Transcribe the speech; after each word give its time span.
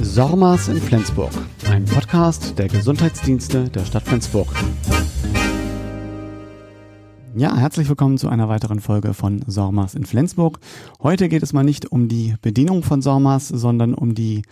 Sormas 0.00 0.68
in 0.68 0.80
Flensburg, 0.80 1.30
ein 1.70 1.84
Podcast 1.84 2.58
der 2.58 2.68
Gesundheitsdienste 2.68 3.64
der 3.70 3.84
Stadt 3.84 4.02
Flensburg. 4.02 4.48
Ja, 7.36 7.56
herzlich 7.56 7.88
willkommen 7.88 8.16
zu 8.16 8.28
einer 8.28 8.48
weiteren 8.48 8.78
Folge 8.78 9.12
von 9.12 9.42
Sormas 9.48 9.96
in 9.96 10.06
Flensburg. 10.06 10.60
Heute 11.02 11.28
geht 11.28 11.42
es 11.42 11.52
mal 11.52 11.64
nicht 11.64 11.90
um 11.90 12.06
die 12.06 12.36
Bedienung 12.42 12.84
von 12.84 13.02
Sormas, 13.02 13.48
sondern 13.48 13.92
um 13.92 14.14
die 14.14 14.42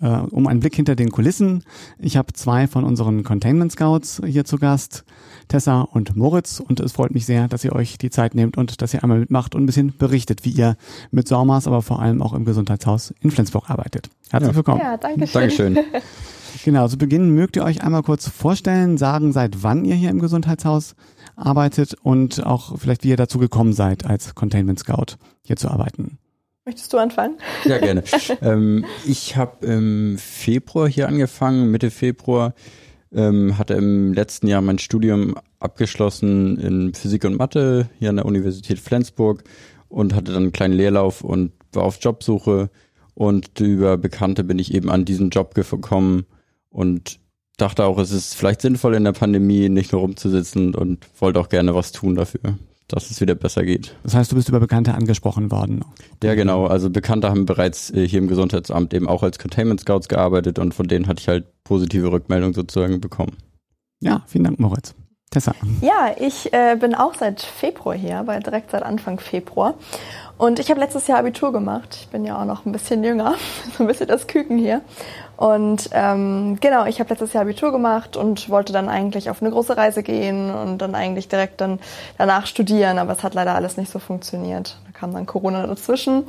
äh, 0.00 0.06
um 0.06 0.46
einen 0.46 0.60
Blick 0.60 0.74
hinter 0.74 0.96
den 0.96 1.10
Kulissen. 1.10 1.64
Ich 1.98 2.16
habe 2.16 2.32
zwei 2.32 2.66
von 2.66 2.84
unseren 2.84 3.24
Containment 3.24 3.72
Scouts 3.72 4.22
hier 4.24 4.46
zu 4.46 4.56
Gast, 4.56 5.04
Tessa 5.48 5.82
und 5.82 6.16
Moritz, 6.16 6.60
und 6.60 6.80
es 6.80 6.92
freut 6.92 7.12
mich 7.12 7.26
sehr, 7.26 7.46
dass 7.46 7.62
ihr 7.62 7.74
euch 7.74 7.98
die 7.98 8.08
Zeit 8.08 8.34
nehmt 8.34 8.56
und 8.56 8.80
dass 8.80 8.94
ihr 8.94 9.02
einmal 9.02 9.18
mitmacht 9.18 9.54
und 9.54 9.64
ein 9.64 9.66
bisschen 9.66 9.94
berichtet, 9.98 10.46
wie 10.46 10.50
ihr 10.50 10.76
mit 11.10 11.28
Sormas, 11.28 11.66
aber 11.66 11.82
vor 11.82 12.00
allem 12.00 12.22
auch 12.22 12.32
im 12.32 12.46
Gesundheitshaus 12.46 13.12
in 13.20 13.30
Flensburg 13.30 13.68
arbeitet. 13.68 14.08
Herzlich 14.30 14.56
willkommen. 14.56 14.80
Ja, 14.80 14.96
danke 14.96 15.26
schön. 15.26 15.74
Dankeschön. 15.74 15.78
Genau, 16.64 16.88
zu 16.88 16.98
Beginn 16.98 17.30
mögt 17.30 17.56
ihr 17.56 17.64
euch 17.64 17.82
einmal 17.82 18.02
kurz 18.02 18.28
vorstellen, 18.28 18.98
sagen, 18.98 19.32
seit 19.32 19.62
wann 19.62 19.84
ihr 19.84 19.94
hier 19.94 20.10
im 20.10 20.18
Gesundheitshaus 20.18 20.94
arbeitet 21.36 21.94
und 22.02 22.44
auch 22.44 22.78
vielleicht, 22.78 23.04
wie 23.04 23.08
ihr 23.08 23.16
dazu 23.16 23.38
gekommen 23.38 23.72
seid, 23.72 24.04
als 24.04 24.34
Containment 24.34 24.78
Scout 24.78 25.16
hier 25.42 25.56
zu 25.56 25.68
arbeiten. 25.68 26.18
Möchtest 26.64 26.92
du 26.92 26.98
anfangen? 26.98 27.38
Ja, 27.64 27.78
gerne. 27.78 28.04
ähm, 28.42 28.84
ich 29.06 29.36
habe 29.36 29.66
im 29.66 30.18
Februar 30.18 30.88
hier 30.88 31.08
angefangen, 31.08 31.70
Mitte 31.70 31.90
Februar. 31.90 32.54
Ähm, 33.12 33.58
hatte 33.58 33.74
im 33.74 34.12
letzten 34.12 34.46
Jahr 34.46 34.60
mein 34.60 34.78
Studium 34.78 35.34
abgeschlossen 35.58 36.58
in 36.58 36.94
Physik 36.94 37.24
und 37.24 37.38
Mathe 37.38 37.90
hier 37.98 38.10
an 38.10 38.16
der 38.16 38.24
Universität 38.24 38.78
Flensburg 38.78 39.42
und 39.88 40.14
hatte 40.14 40.32
dann 40.32 40.44
einen 40.44 40.52
kleinen 40.52 40.74
Lehrlauf 40.74 41.22
und 41.24 41.52
war 41.72 41.82
auf 41.82 41.98
Jobsuche. 42.00 42.70
Und 43.14 43.58
über 43.58 43.96
Bekannte 43.96 44.44
bin 44.44 44.60
ich 44.60 44.72
eben 44.72 44.90
an 44.90 45.04
diesen 45.04 45.30
Job 45.30 45.54
gekommen 45.54 46.24
und 46.70 47.20
dachte 47.56 47.84
auch, 47.84 47.98
es 47.98 48.10
ist 48.10 48.34
vielleicht 48.34 48.62
sinnvoll 48.62 48.94
in 48.94 49.04
der 49.04 49.12
Pandemie 49.12 49.68
nicht 49.68 49.92
nur 49.92 50.00
rumzusitzen 50.00 50.74
und 50.74 51.06
wollte 51.18 51.40
auch 51.40 51.48
gerne 51.48 51.74
was 51.74 51.92
tun 51.92 52.14
dafür, 52.14 52.58
dass 52.88 53.10
es 53.10 53.20
wieder 53.20 53.34
besser 53.34 53.64
geht. 53.64 53.94
Das 54.02 54.14
heißt, 54.14 54.32
du 54.32 54.36
bist 54.36 54.48
über 54.48 54.60
Bekannte 54.60 54.94
angesprochen 54.94 55.50
worden. 55.50 55.84
Ja, 56.22 56.34
genau. 56.34 56.66
Also 56.66 56.90
Bekannte 56.90 57.28
haben 57.28 57.46
bereits 57.46 57.90
äh, 57.90 58.06
hier 58.06 58.20
im 58.20 58.28
Gesundheitsamt 58.28 58.94
eben 58.94 59.08
auch 59.08 59.22
als 59.22 59.38
Containment 59.38 59.80
Scouts 59.80 60.08
gearbeitet 60.08 60.58
und 60.58 60.74
von 60.74 60.88
denen 60.88 61.06
hatte 61.06 61.20
ich 61.20 61.28
halt 61.28 61.44
positive 61.64 62.10
Rückmeldungen 62.10 62.54
sozusagen 62.54 63.00
bekommen. 63.00 63.36
Ja, 64.00 64.24
vielen 64.26 64.44
Dank, 64.44 64.58
Moritz. 64.58 64.94
Tessa. 65.30 65.52
Ja, 65.80 66.12
ich 66.18 66.52
äh, 66.52 66.74
bin 66.74 66.92
auch 66.96 67.14
seit 67.14 67.40
Februar 67.40 67.94
hier, 67.94 68.22
weil 68.26 68.40
direkt 68.40 68.72
seit 68.72 68.82
Anfang 68.82 69.20
Februar. 69.20 69.74
Und 70.38 70.58
ich 70.58 70.70
habe 70.70 70.80
letztes 70.80 71.06
Jahr 71.06 71.20
Abitur 71.20 71.52
gemacht. 71.52 71.98
Ich 72.00 72.08
bin 72.08 72.24
ja 72.24 72.40
auch 72.40 72.44
noch 72.44 72.66
ein 72.66 72.72
bisschen 72.72 73.04
jünger, 73.04 73.36
so 73.78 73.84
ein 73.84 73.86
bisschen 73.86 74.08
das 74.08 74.26
Küken 74.26 74.58
hier. 74.58 74.80
Und 75.36 75.88
ähm, 75.92 76.58
genau, 76.60 76.84
ich 76.84 76.98
habe 76.98 77.10
letztes 77.10 77.32
Jahr 77.32 77.42
Abitur 77.42 77.70
gemacht 77.70 78.16
und 78.16 78.48
wollte 78.48 78.72
dann 78.72 78.88
eigentlich 78.88 79.30
auf 79.30 79.40
eine 79.40 79.52
große 79.52 79.76
Reise 79.76 80.02
gehen 80.02 80.52
und 80.52 80.78
dann 80.78 80.96
eigentlich 80.96 81.28
direkt 81.28 81.60
dann 81.60 81.78
danach 82.18 82.46
studieren, 82.46 82.98
aber 82.98 83.12
es 83.12 83.22
hat 83.22 83.34
leider 83.34 83.54
alles 83.54 83.76
nicht 83.76 83.92
so 83.92 84.00
funktioniert. 84.00 84.78
Kam 85.00 85.14
dann 85.14 85.24
Corona 85.24 85.66
dazwischen 85.66 86.24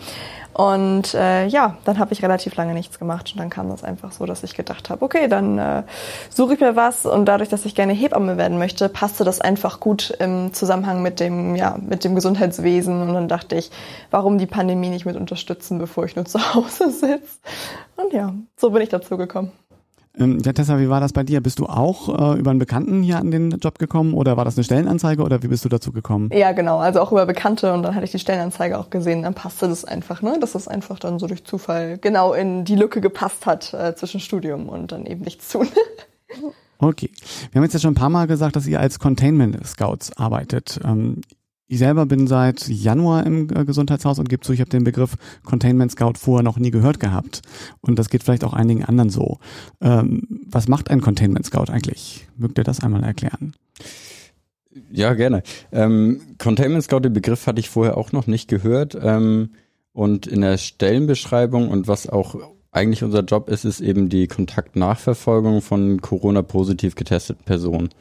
und 0.54 1.14
äh, 1.14 1.46
ja, 1.48 1.78
dann 1.84 2.00
habe 2.00 2.14
ich 2.14 2.24
relativ 2.24 2.56
lange 2.56 2.74
nichts 2.74 2.98
gemacht 2.98 3.32
und 3.34 3.40
dann 3.40 3.50
kam 3.50 3.70
das 3.70 3.84
einfach 3.84 4.14
so, 4.14 4.26
dass 4.26 4.44
ich 4.44 4.56
gedacht 4.56 4.90
habe, 4.90 5.04
okay, 5.04 5.28
dann 5.28 5.58
äh, 5.58 5.84
suche 6.30 6.54
ich 6.54 6.62
mir 6.62 6.78
was 6.78 7.06
und 7.06 7.26
dadurch, 7.26 7.50
dass 7.50 7.66
ich 7.66 7.76
gerne 7.76 7.92
Hebamme 7.92 8.38
werden 8.38 8.58
möchte, 8.58 8.88
passte 8.88 9.26
das 9.26 9.42
einfach 9.42 9.82
gut 9.82 10.16
im 10.20 10.54
Zusammenhang 10.54 11.02
mit 11.02 11.20
dem 11.20 11.58
ja 11.58 11.78
mit 11.86 12.06
dem 12.06 12.16
Gesundheitswesen 12.16 13.02
und 13.02 13.14
dann 13.14 13.28
dachte 13.28 13.58
ich, 13.58 13.72
warum 14.10 14.38
die 14.38 14.48
Pandemie 14.48 14.90
nicht 14.90 15.06
mit 15.06 15.18
unterstützen, 15.18 15.78
bevor 15.78 16.06
ich 16.06 16.16
nur 16.16 16.26
zu 16.26 16.40
Hause 16.54 16.92
sitze. 16.92 17.40
Und 17.98 18.14
ja, 18.14 18.34
so 18.56 18.70
bin 18.70 18.82
ich 18.82 18.90
dazu 18.90 19.18
gekommen. 19.18 19.52
Ähm, 20.18 20.40
ja, 20.44 20.52
Tessa, 20.52 20.78
wie 20.80 20.90
war 20.90 21.00
das 21.00 21.14
bei 21.14 21.24
dir? 21.24 21.42
Bist 21.42 21.60
du 21.60 21.68
auch 21.68 22.10
äh, 22.10 22.40
über 22.40 22.52
einen 22.52 22.60
Bekannten 22.60 23.02
hier 23.02 23.18
an 23.18 23.32
den 23.32 23.52
Job 23.52 23.80
gekommen 23.80 24.14
oder 24.14 24.36
war 24.36 24.44
das 24.44 24.58
eine 24.58 24.64
Stellenanzeige 24.64 25.24
oder 25.24 25.42
wie 25.42 25.48
bist 25.48 25.64
du 25.64 25.70
dazu 25.70 25.92
gekommen? 25.92 26.30
Ja, 26.34 26.52
genau, 26.52 26.80
also 26.80 27.00
auch 27.00 27.12
über 27.12 27.26
Bekannte 27.26 27.74
und 27.74 27.84
dann 27.84 27.96
hatte 27.96 28.06
ich 28.06 28.12
die 28.12 28.20
Stellenanzeige 28.20 28.78
auch 28.78 28.90
gesehen, 28.90 29.24
dann 29.24 29.34
passte 29.34 29.70
das 29.70 29.86
einfach, 29.86 30.22
ne, 30.22 30.38
dass 30.40 30.52
das 30.52 30.68
einfach 30.68 31.00
dann 31.00 31.18
so 31.18 31.28
durch 31.28 31.46
Zufall 31.46 31.98
genau 31.98 32.34
in 32.34 32.66
die 32.66 32.76
Lücke 32.76 33.00
gepasst 33.00 33.46
hat 33.46 33.74
äh, 33.74 33.96
zwischen 33.96 34.20
Studium 34.20 34.68
und 34.68 34.92
dann 34.92 35.06
eben 35.06 35.22
nichts 35.22 35.50
tun. 35.50 35.68
Okay. 36.84 37.12
Wir 37.52 37.60
haben 37.60 37.64
jetzt 37.64 37.74
ja 37.74 37.80
schon 37.80 37.92
ein 37.92 37.96
paar 37.96 38.10
Mal 38.10 38.26
gesagt, 38.26 38.56
dass 38.56 38.66
ihr 38.66 38.80
als 38.80 38.98
Containment 38.98 39.66
Scouts 39.68 40.18
arbeitet. 40.18 40.80
Ähm, 40.84 41.22
ich 41.72 41.80
selber 41.80 42.06
bin 42.06 42.28
seit 42.28 42.68
Januar 42.68 43.26
im 43.26 43.48
äh, 43.50 43.64
Gesundheitshaus 43.64 44.20
und 44.20 44.28
gebe 44.28 44.42
zu, 44.42 44.52
ich 44.52 44.60
habe 44.60 44.70
den 44.70 44.84
Begriff 44.84 45.16
Containment 45.46 45.90
Scout 45.90 46.16
vorher 46.18 46.44
noch 46.44 46.60
nie 46.60 46.70
gehört 46.70 47.00
gehabt. 47.00 47.44
Und 47.80 47.98
das 47.98 48.10
geht 48.10 48.24
vielleicht 48.24 48.44
auch 48.44 48.52
einigen 48.52 48.84
anderen 48.84 49.10
so. 49.10 49.38
Ähm, 49.80 50.24
was 50.50 50.68
macht 50.68 50.92
ein 50.92 51.00
Containment 51.00 51.46
Scout 51.46 51.72
eigentlich? 51.72 52.28
Mögt 52.36 52.58
ihr 52.58 52.66
das 52.66 52.82
einmal 52.82 53.06
erklären? 53.06 53.54
Ja, 54.92 55.14
gerne. 55.14 55.44
Ähm, 55.72 56.20
Containment 56.38 56.84
Scout, 56.84 57.00
den 57.00 57.14
Begriff 57.14 57.48
hatte 57.48 57.62
ich 57.62 57.70
vorher 57.70 57.98
auch 57.98 58.12
noch 58.12 58.28
nicht 58.28 58.50
gehört. 58.50 58.98
Ähm, 59.02 59.52
und 59.94 60.28
in 60.28 60.42
der 60.42 60.58
Stellenbeschreibung 60.58 61.70
und 61.70 61.88
was 61.88 62.10
auch 62.10 62.36
eigentlich 62.72 63.02
unser 63.02 63.24
Job 63.24 63.48
ist, 63.48 63.64
ist 63.64 63.80
eben 63.80 64.10
die 64.10 64.28
Kontaktnachverfolgung 64.28 65.62
von 65.62 66.02
Corona-positiv 66.02 66.96
getesteten 66.96 67.46
Personen. 67.46 67.92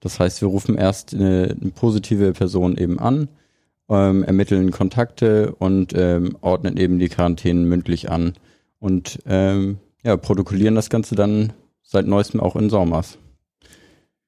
Das 0.00 0.20
heißt, 0.20 0.40
wir 0.40 0.48
rufen 0.48 0.76
erst 0.76 1.14
eine, 1.14 1.56
eine 1.60 1.70
positive 1.70 2.32
Person 2.32 2.76
eben 2.76 2.98
an, 2.98 3.28
ähm, 3.88 4.22
ermitteln 4.22 4.70
Kontakte 4.70 5.54
und 5.54 5.92
ähm, 5.96 6.36
ordnen 6.40 6.76
eben 6.76 6.98
die 6.98 7.08
Quarantänen 7.08 7.64
mündlich 7.68 8.10
an 8.10 8.34
und 8.78 9.18
ähm, 9.26 9.78
ja, 10.04 10.16
protokollieren 10.16 10.74
das 10.74 10.90
Ganze 10.90 11.14
dann 11.14 11.52
seit 11.82 12.06
neuestem 12.06 12.40
auch 12.40 12.54
in 12.54 12.70
Sommers. 12.70 13.18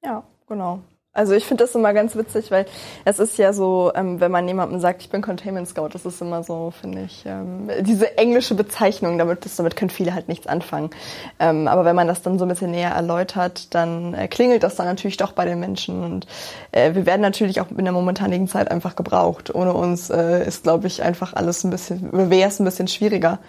Ja, 0.02 0.24
genau. 0.48 0.80
Also 1.12 1.34
ich 1.34 1.44
finde 1.44 1.64
das 1.64 1.74
immer 1.74 1.92
ganz 1.92 2.14
witzig, 2.14 2.52
weil 2.52 2.66
es 3.04 3.18
ist 3.18 3.36
ja 3.36 3.52
so, 3.52 3.90
ähm, 3.96 4.20
wenn 4.20 4.30
man 4.30 4.46
jemandem 4.46 4.78
sagt, 4.78 5.02
ich 5.02 5.10
bin 5.10 5.22
Containment 5.22 5.66
Scout, 5.66 5.88
das 5.92 6.06
ist 6.06 6.22
immer 6.22 6.44
so, 6.44 6.70
finde 6.70 7.02
ich, 7.02 7.24
ähm, 7.26 7.68
diese 7.80 8.16
englische 8.16 8.54
Bezeichnung, 8.54 9.18
damit, 9.18 9.44
das, 9.44 9.56
damit 9.56 9.74
können 9.74 9.90
viele 9.90 10.14
halt 10.14 10.28
nichts 10.28 10.46
anfangen. 10.46 10.90
Ähm, 11.40 11.66
aber 11.66 11.84
wenn 11.84 11.96
man 11.96 12.06
das 12.06 12.22
dann 12.22 12.38
so 12.38 12.44
ein 12.44 12.48
bisschen 12.48 12.70
näher 12.70 12.92
erläutert, 12.92 13.74
dann 13.74 14.14
äh, 14.14 14.28
klingelt 14.28 14.62
das 14.62 14.76
dann 14.76 14.86
natürlich 14.86 15.16
doch 15.16 15.32
bei 15.32 15.44
den 15.44 15.58
Menschen. 15.58 16.04
Und 16.04 16.28
äh, 16.70 16.94
wir 16.94 17.06
werden 17.06 17.22
natürlich 17.22 17.60
auch 17.60 17.70
in 17.76 17.84
der 17.84 17.92
momentanigen 17.92 18.46
Zeit 18.46 18.70
einfach 18.70 18.94
gebraucht. 18.94 19.52
Ohne 19.52 19.74
uns 19.74 20.10
äh, 20.10 20.46
ist, 20.46 20.62
glaube 20.62 20.86
ich, 20.86 21.02
einfach 21.02 21.34
alles 21.34 21.64
ein 21.64 21.70
bisschen, 21.70 22.30
wäre 22.30 22.48
es 22.48 22.60
ein 22.60 22.64
bisschen 22.64 22.86
schwieriger. 22.86 23.40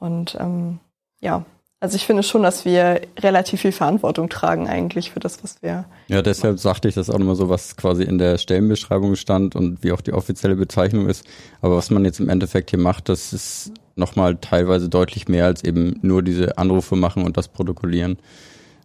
Und 0.00 0.38
ähm, 0.40 0.80
ja, 1.20 1.44
also 1.82 1.96
ich 1.96 2.06
finde 2.06 2.22
schon, 2.22 2.44
dass 2.44 2.64
wir 2.64 3.00
relativ 3.18 3.62
viel 3.62 3.72
Verantwortung 3.72 4.28
tragen 4.28 4.68
eigentlich 4.68 5.10
für 5.10 5.18
das, 5.18 5.42
was 5.42 5.60
wir. 5.62 5.84
Ja, 6.06 6.22
deshalb 6.22 6.60
sagte 6.60 6.86
ich 6.86 6.94
das 6.94 7.10
auch 7.10 7.18
nochmal 7.18 7.34
so, 7.34 7.48
was 7.48 7.76
quasi 7.76 8.04
in 8.04 8.18
der 8.18 8.38
Stellenbeschreibung 8.38 9.16
stand 9.16 9.56
und 9.56 9.82
wie 9.82 9.90
auch 9.90 10.00
die 10.00 10.12
offizielle 10.12 10.54
Bezeichnung 10.54 11.08
ist. 11.08 11.26
Aber 11.60 11.76
was 11.76 11.90
man 11.90 12.04
jetzt 12.04 12.20
im 12.20 12.28
Endeffekt 12.28 12.70
hier 12.70 12.78
macht, 12.78 13.08
das 13.08 13.32
ist 13.32 13.72
nochmal 13.96 14.36
teilweise 14.36 14.88
deutlich 14.88 15.26
mehr 15.26 15.46
als 15.46 15.64
eben 15.64 15.98
nur 16.02 16.22
diese 16.22 16.56
Anrufe 16.56 16.94
machen 16.94 17.24
und 17.24 17.36
das 17.36 17.48
protokollieren. 17.48 18.16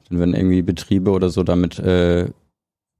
Denn 0.09 0.19
wenn 0.19 0.33
irgendwie 0.33 0.63
Betriebe 0.63 1.11
oder 1.11 1.29
so 1.29 1.43
damit 1.43 1.77
äh, 1.77 2.29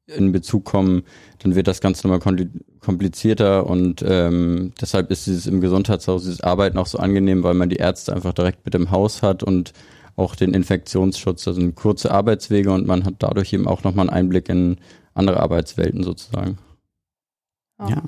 in 0.08 0.32
Bezug 0.32 0.66
kommen, 0.66 1.04
dann 1.40 1.56
wird 1.56 1.68
das 1.68 1.82
Ganze 1.82 2.08
nochmal 2.08 2.48
komplizierter 2.80 3.68
und 3.68 4.04
ähm, 4.08 4.74
deshalb 4.80 5.12
ist 5.12 5.28
dieses 5.28 5.48
im 5.48 5.62
Gesundheitshaus, 5.62 6.24
dieses 6.24 6.42
Arbeiten 6.42 6.78
auch 6.78 6.88
so 6.88 6.98
angenehm, 6.98 7.44
weil 7.44 7.54
man 7.54 7.70
die 7.70 7.76
Ärzte 7.76 8.14
einfach 8.14 8.34
direkt 8.34 8.66
mit 8.66 8.74
im 8.76 8.92
Haus 8.92 9.22
hat 9.22 9.44
und 9.44 9.74
auch 10.16 10.36
den 10.36 10.54
Infektionsschutz, 10.54 11.48
also 11.48 11.72
kurze 11.74 12.12
Arbeitswege 12.12 12.72
und 12.72 12.88
man 12.88 13.04
hat 13.04 13.16
dadurch 13.20 13.54
eben 13.54 13.68
auch 13.68 13.84
nochmal 13.84 14.10
einen 14.10 14.18
Einblick 14.18 14.50
in 14.50 14.78
andere 15.14 15.40
Arbeitswelten 15.40 16.04
sozusagen. 16.04 16.58
Ja. 17.80 18.04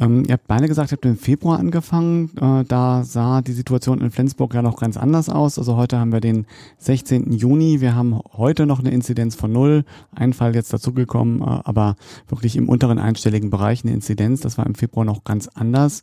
Ähm, 0.00 0.24
ihr 0.26 0.32
habt 0.32 0.48
beide 0.48 0.66
gesagt, 0.66 0.90
ihr 0.90 0.96
habt 0.96 1.04
im 1.04 1.16
Februar 1.16 1.58
angefangen. 1.58 2.30
Äh, 2.40 2.64
da 2.64 3.04
sah 3.04 3.42
die 3.42 3.52
Situation 3.52 4.00
in 4.00 4.10
Flensburg 4.10 4.54
ja 4.54 4.62
noch 4.62 4.76
ganz 4.76 4.96
anders 4.96 5.28
aus. 5.28 5.58
Also 5.58 5.76
heute 5.76 5.98
haben 5.98 6.12
wir 6.12 6.20
den 6.20 6.46
16. 6.78 7.32
Juni. 7.32 7.80
Wir 7.80 7.94
haben 7.94 8.20
heute 8.36 8.66
noch 8.66 8.80
eine 8.80 8.90
Inzidenz 8.90 9.36
von 9.36 9.52
null. 9.52 9.84
Ein 10.14 10.32
Fall 10.32 10.54
jetzt 10.54 10.72
dazugekommen, 10.72 11.42
äh, 11.42 11.60
aber 11.64 11.94
wirklich 12.28 12.56
im 12.56 12.68
unteren 12.68 12.98
einstelligen 12.98 13.50
Bereich 13.50 13.84
eine 13.84 13.92
Inzidenz. 13.92 14.40
Das 14.40 14.58
war 14.58 14.66
im 14.66 14.74
Februar 14.74 15.04
noch 15.04 15.22
ganz 15.22 15.48
anders. 15.54 16.02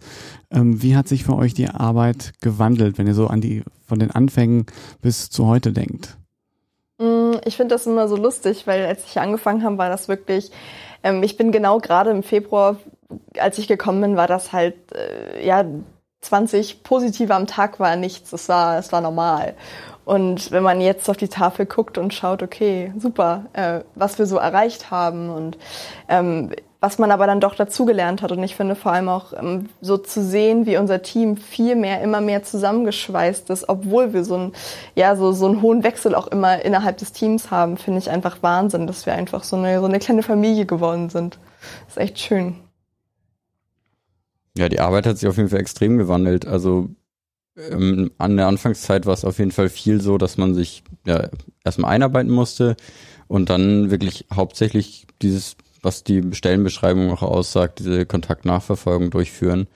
Ähm, 0.51 0.81
wie 0.81 0.95
hat 0.95 1.09
sich 1.09 1.25
für 1.25 1.35
euch 1.35 1.53
die 1.53 1.67
Arbeit 1.67 2.33
gewandelt, 2.39 2.97
wenn 2.97 3.07
ihr 3.07 3.15
so 3.15 3.27
an 3.27 3.41
die 3.41 3.63
von 3.85 3.99
den 3.99 4.11
Anfängen 4.11 4.67
bis 5.01 5.29
zu 5.29 5.47
heute 5.47 5.73
denkt? 5.73 6.17
Mm, 6.97 7.33
ich 7.43 7.57
finde 7.57 7.75
das 7.75 7.87
immer 7.87 8.07
so 8.07 8.15
lustig, 8.15 8.67
weil 8.67 8.85
als 8.85 9.05
ich 9.05 9.19
angefangen 9.19 9.63
habe, 9.63 9.77
war 9.77 9.89
das 9.89 10.07
wirklich, 10.07 10.51
ähm, 11.03 11.23
ich 11.23 11.35
bin 11.35 11.51
genau 11.51 11.79
gerade 11.79 12.11
im 12.11 12.23
Februar 12.23 12.77
als 13.37 13.57
ich 13.57 13.67
gekommen 13.67 14.01
bin, 14.01 14.17
war 14.17 14.27
das 14.27 14.53
halt, 14.53 14.75
äh, 14.93 15.45
ja, 15.45 15.65
20 16.21 16.83
positive 16.83 17.33
am 17.33 17.47
Tag 17.47 17.79
war 17.79 17.95
nichts. 17.95 18.31
Es 18.31 18.47
war, 18.47 18.77
es 18.77 18.91
war 18.91 19.01
normal. 19.01 19.55
Und 20.05 20.51
wenn 20.51 20.63
man 20.63 20.81
jetzt 20.81 21.09
auf 21.09 21.17
die 21.17 21.27
Tafel 21.27 21.65
guckt 21.65 21.97
und 21.97 22.13
schaut, 22.13 22.43
okay, 22.43 22.93
super, 22.97 23.45
äh, 23.53 23.81
was 23.95 24.19
wir 24.19 24.25
so 24.25 24.37
erreicht 24.37 24.91
haben 24.91 25.29
und 25.29 25.57
ähm, 26.09 26.51
was 26.79 26.97
man 26.97 27.11
aber 27.11 27.27
dann 27.27 27.39
doch 27.39 27.53
dazugelernt 27.53 28.23
hat. 28.23 28.31
Und 28.31 28.43
ich 28.43 28.55
finde 28.55 28.75
vor 28.75 28.91
allem 28.91 29.07
auch 29.07 29.33
ähm, 29.33 29.69
so 29.81 29.97
zu 29.97 30.23
sehen, 30.23 30.65
wie 30.65 30.77
unser 30.77 31.03
Team 31.03 31.37
viel 31.37 31.75
mehr, 31.75 32.01
immer 32.01 32.21
mehr 32.21 32.41
zusammengeschweißt 32.41 33.51
ist, 33.51 33.69
obwohl 33.69 34.13
wir 34.13 34.23
so, 34.23 34.35
ein, 34.35 34.53
ja, 34.95 35.15
so, 35.15 35.31
so 35.31 35.45
einen 35.45 35.61
hohen 35.61 35.83
Wechsel 35.83 36.15
auch 36.15 36.27
immer 36.27 36.65
innerhalb 36.65 36.97
des 36.97 37.11
Teams 37.11 37.51
haben, 37.51 37.77
finde 37.77 37.99
ich 37.99 38.09
einfach 38.09 38.41
Wahnsinn, 38.41 38.87
dass 38.87 39.05
wir 39.05 39.13
einfach 39.13 39.43
so 39.43 39.55
eine, 39.55 39.79
so 39.79 39.85
eine 39.85 39.99
kleine 39.99 40.23
Familie 40.23 40.65
geworden 40.65 41.09
sind. 41.09 41.37
Das 41.85 41.97
ist 41.97 42.01
echt 42.01 42.19
schön. 42.19 42.55
Ja, 44.57 44.69
die 44.69 44.79
Arbeit 44.79 45.05
hat 45.05 45.17
sich 45.17 45.29
auf 45.29 45.37
jeden 45.37 45.49
Fall 45.49 45.59
extrem 45.59 45.97
gewandelt. 45.97 46.45
Also 46.45 46.89
ähm, 47.57 48.11
an 48.17 48.37
der 48.37 48.47
Anfangszeit 48.47 49.05
war 49.05 49.13
es 49.13 49.25
auf 49.25 49.39
jeden 49.39 49.51
Fall 49.51 49.69
viel 49.69 50.01
so, 50.01 50.17
dass 50.17 50.37
man 50.37 50.53
sich 50.53 50.83
ja, 51.05 51.29
erstmal 51.63 51.91
einarbeiten 51.91 52.31
musste 52.31 52.75
und 53.27 53.49
dann 53.49 53.91
wirklich 53.91 54.25
hauptsächlich 54.33 55.07
dieses 55.21 55.55
was 55.81 56.03
die 56.03 56.23
Stellenbeschreibung 56.33 57.11
auch 57.11 57.23
aussagt, 57.23 57.79
diese 57.79 58.05
Kontaktnachverfolgung 58.05 59.09
durchführen. 59.09 59.67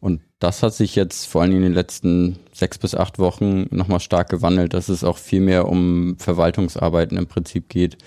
Und 0.00 0.22
das 0.38 0.62
hat 0.62 0.74
sich 0.74 0.94
jetzt 0.94 1.26
vor 1.26 1.42
allem 1.42 1.56
in 1.56 1.62
den 1.62 1.74
letzten 1.74 2.38
sechs 2.52 2.78
bis 2.78 2.94
acht 2.94 3.18
Wochen 3.18 3.66
nochmal 3.70 4.00
stark 4.00 4.28
gewandelt, 4.28 4.72
dass 4.74 4.88
es 4.88 5.02
auch 5.02 5.18
viel 5.18 5.40
mehr 5.40 5.68
um 5.68 6.16
Verwaltungsarbeiten 6.18 7.18
im 7.18 7.26
Prinzip 7.26 7.68
geht, 7.68 7.98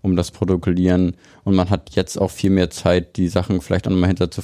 um 0.00 0.14
das 0.14 0.30
Protokollieren. 0.30 1.16
Und 1.42 1.56
man 1.56 1.70
hat 1.70 1.90
jetzt 1.96 2.16
auch 2.16 2.30
viel 2.30 2.50
mehr 2.50 2.70
Zeit, 2.70 3.16
die 3.16 3.28
Sachen 3.28 3.60
vielleicht 3.60 3.88
auch 3.88 3.90
nochmal 3.90 4.08
hinter 4.08 4.30
zu, 4.30 4.42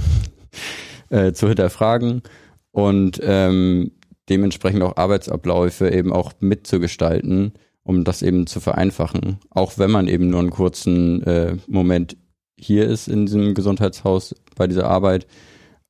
äh, 1.10 1.32
zu 1.32 1.48
hinterfragen 1.48 2.22
und 2.70 3.20
ähm, 3.22 3.92
dementsprechend 4.28 4.82
auch 4.82 4.96
Arbeitsabläufe 4.96 5.90
eben 5.90 6.12
auch 6.12 6.32
mitzugestalten 6.40 7.52
um 7.82 8.04
das 8.04 8.22
eben 8.22 8.46
zu 8.46 8.60
vereinfachen. 8.60 9.38
Auch 9.50 9.78
wenn 9.78 9.90
man 9.90 10.08
eben 10.08 10.30
nur 10.30 10.40
einen 10.40 10.50
kurzen 10.50 11.22
äh, 11.24 11.56
Moment 11.66 12.16
hier 12.56 12.86
ist 12.86 13.08
in 13.08 13.26
diesem 13.26 13.54
Gesundheitshaus 13.54 14.34
bei 14.54 14.66
dieser 14.66 14.88
Arbeit 14.88 15.26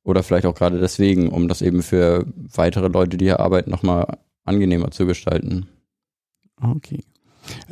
oder 0.03 0.23
vielleicht 0.23 0.45
auch 0.45 0.55
gerade 0.55 0.79
deswegen, 0.79 1.29
um 1.29 1.47
das 1.47 1.61
eben 1.61 1.83
für 1.83 2.25
weitere 2.35 2.87
Leute, 2.87 3.17
die 3.17 3.25
hier 3.25 3.39
arbeiten, 3.39 3.69
nochmal 3.69 4.17
angenehmer 4.45 4.89
zu 4.91 5.05
gestalten. 5.05 5.67
Okay. 6.61 7.03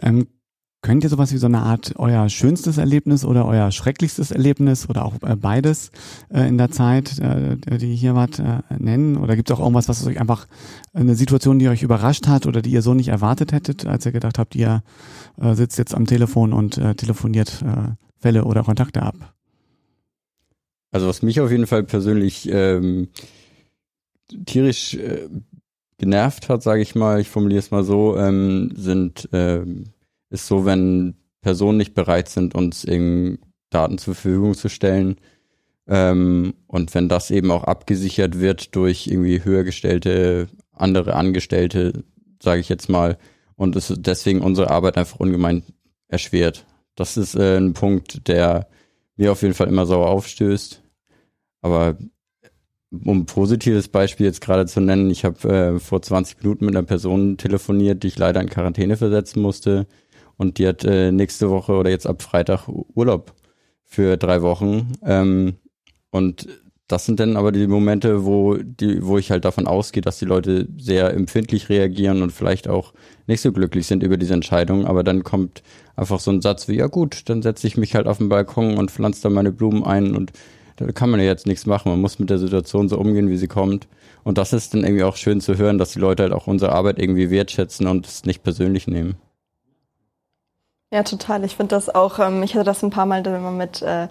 Ähm, 0.01 0.27
Könnt 0.81 1.03
ihr 1.03 1.09
sowas 1.09 1.33
wie 1.33 1.37
so 1.37 1.47
eine 1.47 1.59
Art 1.59 1.93
euer 1.97 2.29
schönstes 2.29 2.77
Erlebnis 2.77 3.25
oder 3.25 3.45
euer 3.45 3.69
schrecklichstes 3.69 4.31
Erlebnis 4.31 4.87
oder 4.87 5.03
auch 5.03 5.15
äh, 5.23 5.35
beides 5.35 5.91
äh, 6.33 6.47
in 6.47 6.57
der 6.57 6.71
Zeit, 6.71 7.19
äh, 7.19 7.57
die 7.57 7.89
ihr 7.89 7.95
hier 7.95 8.15
wart, 8.15 8.39
äh, 8.39 8.61
nennen? 8.77 9.17
Oder 9.17 9.35
gibt 9.35 9.49
es 9.49 9.55
auch 9.55 9.59
irgendwas, 9.59 9.89
was 9.89 10.07
euch 10.07 10.21
einfach 10.21 10.47
eine 10.93 11.15
Situation, 11.15 11.59
die 11.59 11.67
euch 11.67 11.83
überrascht 11.83 12.27
hat 12.27 12.45
oder 12.45 12.61
die 12.61 12.71
ihr 12.71 12.81
so 12.81 12.93
nicht 12.93 13.09
erwartet 13.09 13.51
hättet, 13.51 13.85
als 13.85 14.05
ihr 14.05 14.13
gedacht 14.13 14.39
habt, 14.39 14.55
ihr 14.55 14.81
äh, 15.41 15.53
sitzt 15.53 15.77
jetzt 15.77 15.93
am 15.93 16.05
Telefon 16.05 16.53
und 16.53 16.77
äh, 16.77 16.95
telefoniert 16.95 17.63
Fälle 18.17 18.45
oder 18.45 18.63
Kontakte 18.63 19.03
ab? 19.03 19.33
Also 20.91 21.07
was 21.07 21.21
mich 21.21 21.41
auf 21.41 21.51
jeden 21.51 21.67
Fall 21.67 21.83
persönlich 21.83 22.49
ähm, 22.51 23.09
tierisch 24.45 24.97
genervt 25.97 26.49
hat, 26.49 26.63
sage 26.63 26.81
ich 26.81 26.95
mal, 26.95 27.19
ich 27.19 27.29
formuliere 27.29 27.59
es 27.59 27.71
mal 27.71 27.83
so, 27.83 28.17
ähm, 28.17 28.71
sind 28.75 29.29
ähm, 29.33 29.85
ist 30.29 30.47
so, 30.47 30.65
wenn 30.65 31.15
Personen 31.41 31.77
nicht 31.77 31.93
bereit 31.93 32.29
sind, 32.29 32.55
uns 32.55 32.83
eben 32.83 33.39
Daten 33.69 33.97
zur 33.97 34.15
Verfügung 34.15 34.53
zu 34.53 34.69
stellen. 34.69 35.17
Ähm, 35.87 36.53
und 36.67 36.93
wenn 36.93 37.09
das 37.09 37.31
eben 37.31 37.51
auch 37.51 37.63
abgesichert 37.63 38.39
wird 38.39 38.75
durch 38.75 39.07
irgendwie 39.07 39.43
höher 39.43 39.63
gestellte 39.63 40.47
andere 40.73 41.15
Angestellte, 41.15 42.03
sage 42.41 42.61
ich 42.61 42.69
jetzt 42.69 42.89
mal, 42.89 43.17
und 43.55 43.75
es 43.75 43.93
deswegen 43.97 44.41
unsere 44.41 44.69
Arbeit 44.71 44.97
einfach 44.97 45.19
ungemein 45.19 45.63
erschwert. 46.07 46.65
Das 46.95 47.17
ist 47.17 47.35
äh, 47.35 47.57
ein 47.57 47.73
Punkt, 47.73 48.27
der 48.27 48.67
mir 49.17 49.31
auf 49.31 49.41
jeden 49.41 49.53
Fall 49.53 49.67
immer 49.67 49.85
sauer 49.85 50.07
aufstößt. 50.07 50.81
Aber 51.61 51.97
um 52.91 53.19
ein 53.19 53.25
positives 53.25 53.89
Beispiel 53.89 54.25
jetzt 54.25 54.41
gerade 54.41 54.65
zu 54.65 54.79
nennen, 54.79 55.11
ich 55.11 55.25
habe 55.25 55.49
äh, 55.49 55.79
vor 55.79 56.01
20 56.01 56.41
Minuten 56.41 56.65
mit 56.65 56.75
einer 56.75 56.85
Person 56.85 57.37
telefoniert, 57.37 58.03
die 58.03 58.07
ich 58.07 58.17
leider 58.17 58.41
in 58.41 58.49
Quarantäne 58.49 58.97
versetzen 58.97 59.41
musste, 59.41 59.87
und 60.39 60.57
die 60.57 60.67
hat 60.67 60.85
äh, 60.85 61.11
nächste 61.11 61.49
Woche 61.49 61.73
oder 61.73 61.89
jetzt 61.89 62.07
ab 62.07 62.21
Freitag 62.21 62.69
Urlaub 62.69 63.33
für 63.83 64.15
drei 64.15 64.41
Wochen. 64.41 64.93
Ähm, 65.03 65.57
und 66.11 66.47
das 66.87 67.05
sind 67.05 67.19
dann 67.19 67.35
aber 67.35 67.51
die 67.51 67.67
Momente, 67.67 68.25
wo 68.25 68.55
die, 68.55 69.05
wo 69.05 69.17
ich 69.17 69.31
halt 69.31 69.43
davon 69.43 69.67
ausgehe, 69.67 70.01
dass 70.01 70.17
die 70.17 70.25
Leute 70.25 70.67
sehr 70.77 71.13
empfindlich 71.13 71.67
reagieren 71.67 72.21
und 72.21 72.31
vielleicht 72.31 72.69
auch 72.69 72.93
nicht 73.27 73.41
so 73.41 73.51
glücklich 73.51 73.85
sind 73.85 74.01
über 74.01 74.15
diese 74.15 74.33
Entscheidung. 74.33 74.85
Aber 74.87 75.03
dann 75.03 75.23
kommt 75.23 75.61
einfach 75.97 76.21
so 76.21 76.31
ein 76.31 76.41
Satz 76.41 76.69
wie, 76.69 76.77
ja 76.77 76.87
gut, 76.87 77.29
dann 77.29 77.41
setze 77.41 77.67
ich 77.67 77.75
mich 77.75 77.93
halt 77.93 78.07
auf 78.07 78.19
den 78.19 78.29
Balkon 78.29 78.77
und 78.77 78.91
pflanze 78.91 79.21
da 79.21 79.29
meine 79.29 79.51
Blumen 79.51 79.83
ein 79.83 80.15
und 80.15 80.31
da 80.77 80.89
kann 80.93 81.09
man 81.09 81.19
ja 81.19 81.25
jetzt 81.25 81.47
nichts 81.47 81.65
machen. 81.65 81.91
Man 81.91 81.99
muss 81.99 82.17
mit 82.17 82.29
der 82.29 82.39
Situation 82.39 82.87
so 82.87 82.97
umgehen, 82.97 83.29
wie 83.29 83.35
sie 83.35 83.49
kommt. 83.49 83.89
Und 84.23 84.37
das 84.37 84.53
ist 84.53 84.73
dann 84.73 84.85
irgendwie 84.85 85.03
auch 85.03 85.17
schön 85.17 85.41
zu 85.41 85.57
hören, 85.57 85.77
dass 85.77 85.91
die 85.91 85.99
Leute 85.99 86.23
halt 86.23 86.31
auch 86.31 86.47
unsere 86.47 86.71
Arbeit 86.71 86.97
irgendwie 86.97 87.29
wertschätzen 87.29 87.87
und 87.87 88.07
es 88.07 88.23
nicht 88.23 88.41
persönlich 88.41 88.87
nehmen. 88.87 89.17
Ja, 90.91 91.03
total. 91.03 91.43
Ich 91.43 91.55
finde 91.55 91.75
das 91.75 91.93
auch, 91.93 92.17
ähm, 92.17 92.41
ich 92.41 92.55
hatte 92.55 92.63
das 92.63 92.81
ein 92.81 92.89
paar 92.89 93.05
Mal, 93.05 93.23
wenn 93.23 93.43
man 93.43 93.55
mit, 93.57 93.83
äh, 93.83 94.07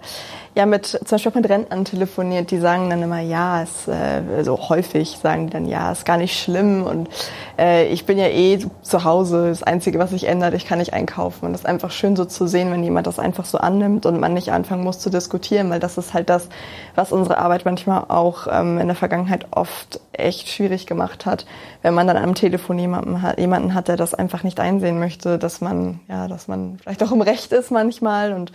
ja, 0.55 0.65
mit, 0.65 0.85
zum 0.85 1.05
Beispiel 1.09 1.29
auch 1.29 1.35
mit 1.35 1.49
Rentnern 1.49 1.83
telefoniert, 1.83 2.51
die 2.51 2.57
sagen 2.57 2.89
dann 2.89 3.03
immer, 3.03 3.19
ja, 3.19 3.61
es, 3.63 3.85
äh, 3.89 4.45
so 4.45 4.57
häufig 4.69 5.17
sagen 5.21 5.47
die 5.47 5.51
dann, 5.51 5.65
ja, 5.65 5.91
ist 5.91 6.05
gar 6.05 6.15
nicht 6.15 6.41
schlimm 6.41 6.83
und 6.83 7.09
äh, 7.57 7.85
ich 7.87 8.05
bin 8.05 8.17
ja 8.17 8.27
eh 8.27 8.59
zu 8.81 9.03
Hause, 9.03 9.49
das 9.49 9.61
Einzige, 9.61 9.99
was 9.99 10.11
sich 10.11 10.23
ändert, 10.23 10.53
ich 10.53 10.65
kann 10.65 10.79
nicht 10.79 10.93
einkaufen. 10.93 11.47
Und 11.47 11.51
das 11.51 11.61
ist 11.61 11.67
einfach 11.67 11.91
schön 11.91 12.15
so 12.15 12.23
zu 12.23 12.47
sehen, 12.47 12.71
wenn 12.71 12.81
jemand 12.81 13.07
das 13.07 13.19
einfach 13.19 13.43
so 13.43 13.57
annimmt 13.57 14.05
und 14.05 14.17
man 14.17 14.33
nicht 14.33 14.53
anfangen 14.53 14.85
muss 14.85 14.99
zu 14.99 15.09
diskutieren, 15.09 15.69
weil 15.69 15.81
das 15.81 15.97
ist 15.97 16.13
halt 16.13 16.29
das, 16.29 16.47
was 16.95 17.11
unsere 17.11 17.39
Arbeit 17.39 17.65
manchmal 17.65 18.05
auch 18.07 18.47
ähm, 18.49 18.77
in 18.77 18.87
der 18.87 18.95
Vergangenheit 18.95 19.47
oft 19.51 19.99
echt 20.13 20.47
schwierig 20.47 20.85
gemacht 20.85 21.25
hat, 21.25 21.45
wenn 21.81 21.93
man 21.93 22.07
dann 22.07 22.17
am 22.17 22.35
Telefon 22.35 22.79
jemanden 22.79 23.21
hat, 23.21 23.37
jemanden 23.37 23.73
hat, 23.73 23.87
der 23.89 23.97
das 23.97 24.13
einfach 24.13 24.43
nicht 24.43 24.59
einsehen 24.59 24.99
möchte, 24.99 25.37
dass 25.37 25.61
man, 25.61 25.99
ja, 26.07 26.27
dass 26.27 26.47
man 26.47 26.68
vielleicht 26.77 27.03
auch 27.03 27.11
im 27.11 27.21
Recht 27.21 27.51
ist 27.51 27.71
manchmal 27.71 28.33
und 28.33 28.51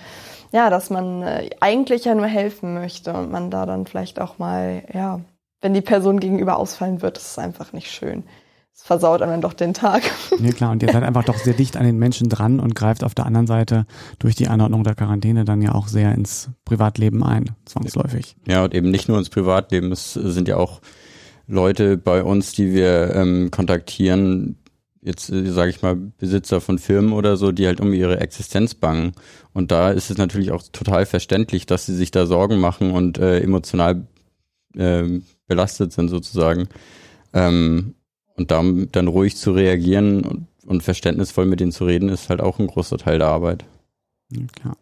ja, 0.53 0.71
dass 0.71 0.89
man 0.89 1.23
äh, 1.23 1.51
eigentlich 1.61 2.05
ja 2.05 2.15
nur 2.15 2.27
helfen 2.27 2.75
möchte 2.75 3.13
und 3.13 3.33
man 3.33 3.51
da 3.51 3.67
dann 3.67 3.87
vielleicht 3.87 4.21
auch 4.21 4.39
mal, 4.39 4.85
ja, 4.93 5.21
wenn 5.61 5.75
die 5.75 5.81
Person 5.81 6.21
gegenüber 6.21 6.59
ausfallen 6.59 7.03
wird, 7.03 7.17
das 7.17 7.31
ist 7.31 7.39
einfach 7.39 7.73
nicht 7.73 7.91
schön. 7.91 8.23
Es 8.73 8.83
versaut 8.83 9.23
einem 9.23 9.33
dann 9.33 9.41
doch 9.41 9.53
den 9.53 9.73
Tag. 9.73 10.03
Nee, 10.39 10.51
klar, 10.51 10.73
und 10.73 10.83
ihr 10.83 10.93
seid 10.93 11.03
einfach 11.03 11.25
doch 11.25 11.39
sehr 11.39 11.55
dicht 11.55 11.77
an 11.77 11.85
den 11.85 11.97
Menschen 11.97 12.29
dran 12.29 12.61
und 12.61 12.75
greift 12.75 13.05
auf 13.05 13.15
der 13.15 13.25
anderen 13.25 13.47
Seite 13.47 13.87
durch 14.19 14.35
die 14.35 14.49
Anordnung 14.49 14.85
der 14.85 14.95
Quarantäne 14.95 15.45
dann 15.45 15.63
ja 15.63 15.73
auch 15.73 15.87
sehr 15.87 16.13
ins 16.13 16.51
Privatleben 16.65 17.23
ein, 17.23 17.51
zwangsläufig. 17.65 18.37
Ja, 18.47 18.65
und 18.65 18.75
eben 18.75 18.91
nicht 18.91 19.09
nur 19.09 19.19
ins 19.19 19.31
Privatleben, 19.31 19.93
es 19.93 20.15
sind 20.15 20.49
ja 20.49 20.57
auch 20.57 20.81
Leute 21.47 21.97
bei 21.97 22.23
uns, 22.23 22.53
die 22.53 22.73
wir 22.73 23.15
ähm, 23.15 23.51
kontaktieren, 23.51 24.59
jetzt 25.05 25.31
äh, 25.31 25.51
sage 25.53 25.71
ich 25.71 25.83
mal 25.83 25.95
Besitzer 25.95 26.61
von 26.61 26.79
Firmen 26.79 27.13
oder 27.13 27.37
so, 27.37 27.53
die 27.53 27.67
halt 27.67 27.81
um 27.81 27.93
ihre 27.93 28.21
Existenz 28.21 28.75
bangen. 28.75 29.13
Und 29.53 29.71
da 29.71 29.91
ist 29.91 30.11
es 30.11 30.19
natürlich 30.19 30.51
auch 30.51 30.63
total 30.73 31.07
verständlich, 31.07 31.67
dass 31.67 31.87
sie 31.87 31.95
sich 31.95 32.11
da 32.11 32.27
Sorgen 32.27 32.59
machen 32.59 32.91
und 32.91 33.19
äh, 33.19 33.41
emotional 33.41 34.07
äh, 34.75 35.21
belastet 35.47 35.93
sind 35.93 36.09
sozusagen. 36.09 36.69
Ähm, 37.33 37.95
und 38.37 38.51
da, 38.51 38.65
dann 38.91 39.07
ruhig 39.07 39.37
zu 39.37 39.53
reagieren 39.53 40.25
und, 40.25 40.49
und 40.67 40.83
verständnisvoll 40.83 41.47
mit 41.47 41.61
denen 41.61 41.73
zu 41.73 41.85
reden, 41.85 42.09
ist 42.09 42.31
halt 42.31 42.41
auch 42.41 42.59
ein 42.59 42.67
großer 42.67 42.99
Teil 42.99 43.19
der 43.19 43.29
Arbeit. 43.29 43.65
Ja. 44.33 44.75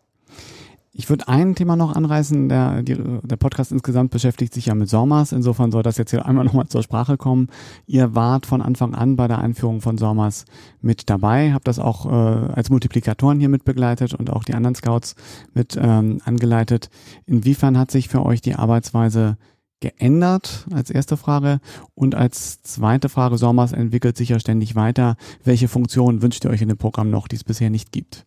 Ich 0.95 1.09
würde 1.09 1.27
ein 1.27 1.55
Thema 1.55 1.75
noch 1.75 1.97
anreißen. 1.97 2.51
Der, 2.51 2.83
die, 2.83 2.97
der 3.23 3.37
Podcast 3.37 3.73
insgesamt 3.73 4.11
beschäftigt 4.11 4.53
sich 4.53 4.67
ja 4.67 4.75
mit 4.75 4.91
SORMAS. 4.91 5.33
Insofern 5.33 5.73
soll 5.73 5.83
das 5.83 5.97
jetzt 5.97 6.11
hier 6.11 6.27
einmal 6.27 6.45
nochmal 6.45 6.69
zur 6.69 6.83
Sprache 6.83 7.17
kommen. 7.17 7.49
Ihr 7.87 8.15
wart 8.15 8.45
von 8.45 8.61
Anfang 8.61 8.95
an 8.95 9.17
bei 9.17 9.27
der 9.27 9.39
Einführung 9.39 9.81
von 9.81 9.97
SORMAS 9.97 10.45
mit 10.83 11.09
dabei, 11.09 11.55
habt 11.55 11.67
das 11.67 11.79
auch 11.79 12.05
äh, 12.05 12.53
als 12.53 12.69
Multiplikatoren 12.69 13.41
hier 13.41 13.49
mit 13.49 13.65
begleitet 13.65 14.13
und 14.13 14.29
auch 14.29 14.45
die 14.45 14.53
anderen 14.53 14.75
Scouts 14.75 15.15
mit 15.55 15.79
ähm, 15.81 16.21
angeleitet. 16.25 16.91
Inwiefern 17.25 17.79
hat 17.79 17.91
sich 17.91 18.09
für 18.09 18.25
euch 18.27 18.43
die 18.43 18.55
Arbeitsweise 18.55 19.39
geändert 19.81 20.67
als 20.73 20.91
erste 20.91 21.17
Frage 21.17 21.61
und 21.95 22.15
als 22.15 22.63
zweite 22.63 23.09
Frage, 23.09 23.39
SORMAS 23.39 23.73
entwickelt 23.73 24.19
sich 24.19 24.29
ja 24.29 24.39
ständig 24.39 24.77
weiter. 24.77 25.17
Welche 25.43 25.69
Funktionen 25.69 26.21
wünscht 26.21 26.45
ihr 26.45 26.51
euch 26.51 26.63
in 26.63 26.69
dem 26.69 26.79
Programm 26.79 27.11
noch, 27.11 27.29
die 27.29 27.37
es 27.37 27.45
bisher 27.45 27.71
nicht 27.71 27.93
gibt? 27.93 28.27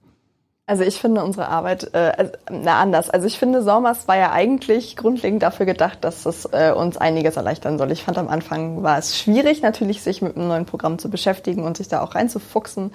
Also 0.67 0.83
ich 0.83 0.99
finde 0.99 1.23
unsere 1.23 1.47
Arbeit, 1.49 1.93
äh, 1.93 2.13
also, 2.17 2.31
na 2.49 2.79
anders. 2.79 3.11
Also 3.11 3.27
ich 3.27 3.37
finde, 3.37 3.61
Sommers 3.61 4.07
war 4.07 4.17
ja 4.17 4.31
eigentlich 4.31 4.95
grundlegend 4.97 5.43
dafür 5.43 5.67
gedacht, 5.67 5.99
dass 6.03 6.25
es 6.25 6.45
äh, 6.51 6.71
uns 6.75 6.97
einiges 6.97 7.37
erleichtern 7.37 7.77
soll. 7.77 7.91
Ich 7.91 8.03
fand 8.03 8.17
am 8.17 8.27
Anfang 8.29 8.81
war 8.81 8.97
es 8.97 9.17
schwierig, 9.17 9.61
natürlich 9.61 10.01
sich 10.01 10.23
mit 10.23 10.35
einem 10.35 10.47
neuen 10.47 10.65
Programm 10.65 10.97
zu 10.97 11.09
beschäftigen 11.09 11.63
und 11.63 11.77
sich 11.77 11.87
da 11.87 12.01
auch 12.01 12.15
reinzufuchsen. 12.15 12.93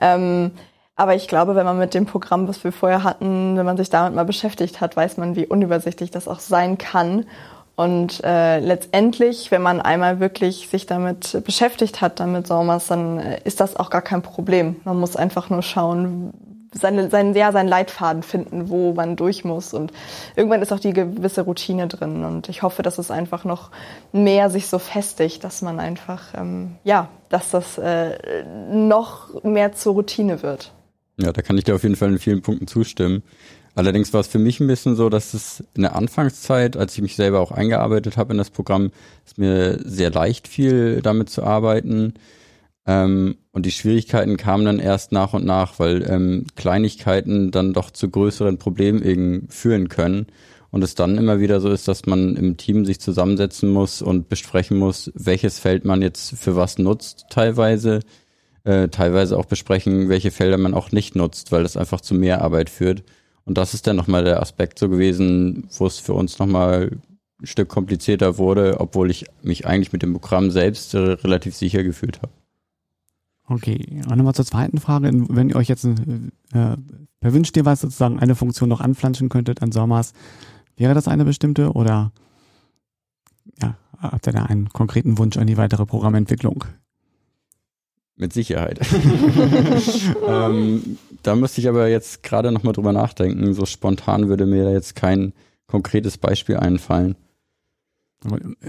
Ähm, 0.00 0.52
aber 0.96 1.14
ich 1.14 1.28
glaube, 1.28 1.54
wenn 1.54 1.64
man 1.66 1.78
mit 1.78 1.94
dem 1.94 2.06
Programm, 2.06 2.48
was 2.48 2.64
wir 2.64 2.72
vorher 2.72 3.04
hatten, 3.04 3.56
wenn 3.56 3.66
man 3.66 3.76
sich 3.76 3.90
damit 3.90 4.14
mal 4.14 4.24
beschäftigt 4.24 4.80
hat, 4.80 4.96
weiß 4.96 5.16
man, 5.16 5.36
wie 5.36 5.46
unübersichtlich 5.46 6.10
das 6.10 6.28
auch 6.28 6.40
sein 6.40 6.78
kann 6.78 7.26
Und 7.76 8.22
äh, 8.24 8.60
letztendlich, 8.60 9.50
wenn 9.50 9.62
man 9.62 9.80
einmal 9.80 10.20
wirklich 10.20 10.68
sich 10.68 10.86
damit 10.86 11.42
beschäftigt 11.44 12.00
hat, 12.00 12.20
damit 12.20 12.46
Sommers, 12.46 12.86
dann 12.88 13.18
äh, 13.18 13.40
ist 13.44 13.60
das 13.60 13.76
auch 13.76 13.90
gar 13.90 14.02
kein 14.02 14.22
Problem. 14.22 14.76
Man 14.84 14.98
muss 15.00 15.16
einfach 15.16 15.50
nur 15.50 15.62
schauen, 15.62 16.32
seine, 16.74 17.10
seinen, 17.10 17.34
ja, 17.34 17.52
seinen 17.52 17.68
Leitfaden 17.68 18.22
finden, 18.22 18.68
wo 18.68 18.92
man 18.92 19.16
durch 19.16 19.44
muss. 19.44 19.72
Und 19.72 19.92
irgendwann 20.36 20.62
ist 20.62 20.72
auch 20.72 20.80
die 20.80 20.92
gewisse 20.92 21.42
Routine 21.42 21.88
drin. 21.88 22.24
Und 22.24 22.48
ich 22.48 22.62
hoffe, 22.62 22.82
dass 22.82 22.98
es 22.98 23.10
einfach 23.10 23.44
noch 23.44 23.70
mehr 24.12 24.50
sich 24.50 24.66
so 24.66 24.78
festigt, 24.78 25.44
dass 25.44 25.62
man 25.62 25.80
einfach, 25.80 26.34
ähm, 26.36 26.76
ja, 26.84 27.08
dass 27.28 27.50
das 27.50 27.78
äh, 27.78 28.44
noch 28.70 29.42
mehr 29.42 29.72
zur 29.72 29.94
Routine 29.94 30.42
wird. 30.42 30.72
Ja, 31.16 31.32
da 31.32 31.42
kann 31.42 31.56
ich 31.56 31.64
dir 31.64 31.74
auf 31.74 31.82
jeden 31.82 31.96
Fall 31.96 32.10
in 32.10 32.18
vielen 32.18 32.42
Punkten 32.42 32.66
zustimmen. 32.66 33.22
Allerdings 33.76 34.12
war 34.12 34.20
es 34.20 34.28
für 34.28 34.38
mich 34.38 34.60
ein 34.60 34.68
bisschen 34.68 34.94
so, 34.94 35.08
dass 35.08 35.34
es 35.34 35.64
in 35.74 35.82
der 35.82 35.96
Anfangszeit, 35.96 36.76
als 36.76 36.94
ich 36.94 37.02
mich 37.02 37.16
selber 37.16 37.40
auch 37.40 37.50
eingearbeitet 37.50 38.16
habe 38.16 38.32
in 38.32 38.38
das 38.38 38.50
Programm, 38.50 38.92
es 39.26 39.36
mir 39.36 39.80
sehr 39.84 40.10
leicht 40.10 40.46
fiel, 40.46 41.02
damit 41.02 41.28
zu 41.28 41.42
arbeiten. 41.42 42.14
Ähm, 42.86 43.36
und 43.52 43.66
die 43.66 43.70
Schwierigkeiten 43.70 44.36
kamen 44.36 44.64
dann 44.64 44.78
erst 44.78 45.12
nach 45.12 45.32
und 45.32 45.44
nach, 45.44 45.78
weil 45.78 46.08
ähm, 46.08 46.46
Kleinigkeiten 46.56 47.50
dann 47.50 47.72
doch 47.72 47.90
zu 47.90 48.10
größeren 48.10 48.58
Problemen 48.58 49.02
eben 49.02 49.48
führen 49.48 49.88
können. 49.88 50.26
Und 50.70 50.82
es 50.82 50.96
dann 50.96 51.18
immer 51.18 51.38
wieder 51.38 51.60
so 51.60 51.70
ist, 51.70 51.86
dass 51.86 52.04
man 52.04 52.36
im 52.36 52.56
Team 52.56 52.84
sich 52.84 53.00
zusammensetzen 53.00 53.70
muss 53.70 54.02
und 54.02 54.28
besprechen 54.28 54.76
muss, 54.76 55.12
welches 55.14 55.60
Feld 55.60 55.84
man 55.84 56.02
jetzt 56.02 56.36
für 56.36 56.56
was 56.56 56.78
nutzt 56.78 57.26
teilweise. 57.30 58.00
Äh, 58.64 58.88
teilweise 58.88 59.36
auch 59.38 59.44
besprechen, 59.44 60.08
welche 60.08 60.30
Felder 60.30 60.56
man 60.56 60.74
auch 60.74 60.90
nicht 60.90 61.16
nutzt, 61.16 61.52
weil 61.52 61.62
das 61.62 61.76
einfach 61.76 62.00
zu 62.00 62.14
mehr 62.14 62.40
Arbeit 62.40 62.70
führt. 62.70 63.04
Und 63.44 63.58
das 63.58 63.74
ist 63.74 63.86
dann 63.86 63.96
nochmal 63.96 64.24
der 64.24 64.40
Aspekt 64.40 64.78
so 64.78 64.88
gewesen, 64.88 65.68
wo 65.78 65.86
es 65.86 65.98
für 65.98 66.14
uns 66.14 66.38
nochmal 66.38 66.90
ein 67.40 67.46
Stück 67.46 67.68
komplizierter 67.68 68.38
wurde, 68.38 68.80
obwohl 68.80 69.10
ich 69.10 69.26
mich 69.42 69.66
eigentlich 69.66 69.92
mit 69.92 70.02
dem 70.02 70.14
Programm 70.14 70.50
selbst 70.50 70.94
relativ 70.94 71.54
sicher 71.54 71.82
gefühlt 71.82 72.22
habe. 72.22 72.32
Okay, 73.46 74.02
und 74.08 74.16
nochmal 74.16 74.34
zur 74.34 74.46
zweiten 74.46 74.78
Frage. 74.78 75.10
Wenn 75.12 75.50
ihr 75.50 75.56
euch 75.56 75.68
jetzt 75.68 75.84
äh, 75.84 75.92
per 76.52 77.32
Wünsch 77.32 77.52
dir 77.52 77.64
was 77.64 77.82
sozusagen 77.82 78.18
eine 78.18 78.34
Funktion 78.34 78.68
noch 78.68 78.80
anflanschen 78.80 79.28
könntet 79.28 79.62
an 79.62 79.70
Sommers, 79.70 80.12
wäre 80.76 80.94
das 80.94 81.08
eine 81.08 81.24
bestimmte 81.24 81.72
oder 81.72 82.12
ja, 83.60 83.76
habt 83.98 84.26
ihr 84.26 84.32
da 84.32 84.44
einen 84.44 84.70
konkreten 84.70 85.18
Wunsch 85.18 85.36
an 85.36 85.46
die 85.46 85.58
weitere 85.58 85.84
Programmentwicklung? 85.84 86.64
Mit 88.16 88.32
Sicherheit. 88.32 88.80
ähm, 90.28 90.98
da 91.22 91.34
müsste 91.34 91.60
ich 91.60 91.68
aber 91.68 91.88
jetzt 91.88 92.22
gerade 92.22 92.52
nochmal 92.52 92.72
drüber 92.72 92.92
nachdenken. 92.92 93.54
So 93.54 93.66
spontan 93.66 94.28
würde 94.28 94.46
mir 94.46 94.64
da 94.64 94.70
jetzt 94.70 94.94
kein 94.94 95.32
konkretes 95.66 96.16
Beispiel 96.16 96.56
einfallen. 96.56 97.16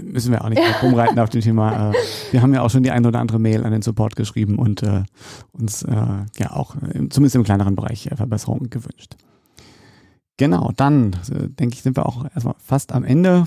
Müssen 0.02 0.32
wir 0.32 0.44
auch 0.44 0.48
nicht 0.48 0.62
rumreiten 0.82 1.18
auf 1.18 1.30
dem 1.30 1.40
Thema. 1.40 1.90
Äh, 1.90 1.94
wir 2.32 2.42
haben 2.42 2.52
ja 2.54 2.62
auch 2.62 2.70
schon 2.70 2.82
die 2.82 2.90
ein 2.90 3.06
oder 3.06 3.20
andere 3.20 3.38
Mail 3.38 3.64
an 3.64 3.72
den 3.72 3.82
Support 3.82 4.16
geschrieben 4.16 4.58
und 4.58 4.82
äh, 4.82 5.04
uns 5.52 5.82
äh, 5.82 5.94
ja 6.38 6.52
auch 6.52 6.76
zumindest 7.10 7.36
im 7.36 7.44
kleineren 7.44 7.74
Bereich 7.74 8.08
Verbesserungen 8.14 8.70
gewünscht. 8.70 9.16
Genau, 10.36 10.70
dann 10.76 11.16
denke 11.30 11.74
ich, 11.74 11.82
sind 11.82 11.96
wir 11.96 12.04
auch 12.04 12.26
erstmal 12.34 12.56
fast 12.58 12.92
am 12.92 13.04
Ende. 13.04 13.46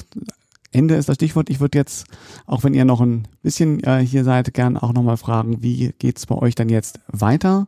Ende 0.71 0.95
ist 0.95 1.09
das 1.09 1.15
Stichwort. 1.15 1.49
Ich 1.49 1.59
würde 1.59 1.77
jetzt, 1.77 2.05
auch 2.45 2.63
wenn 2.63 2.73
ihr 2.73 2.85
noch 2.85 3.01
ein 3.01 3.27
bisschen 3.41 3.83
äh, 3.83 4.05
hier 4.05 4.23
seid, 4.23 4.53
gern 4.53 4.77
auch 4.77 4.93
nochmal 4.93 5.17
fragen, 5.17 5.63
wie 5.63 5.93
geht's 5.97 6.25
bei 6.25 6.35
euch 6.35 6.55
dann 6.55 6.69
jetzt 6.69 6.99
weiter 7.07 7.67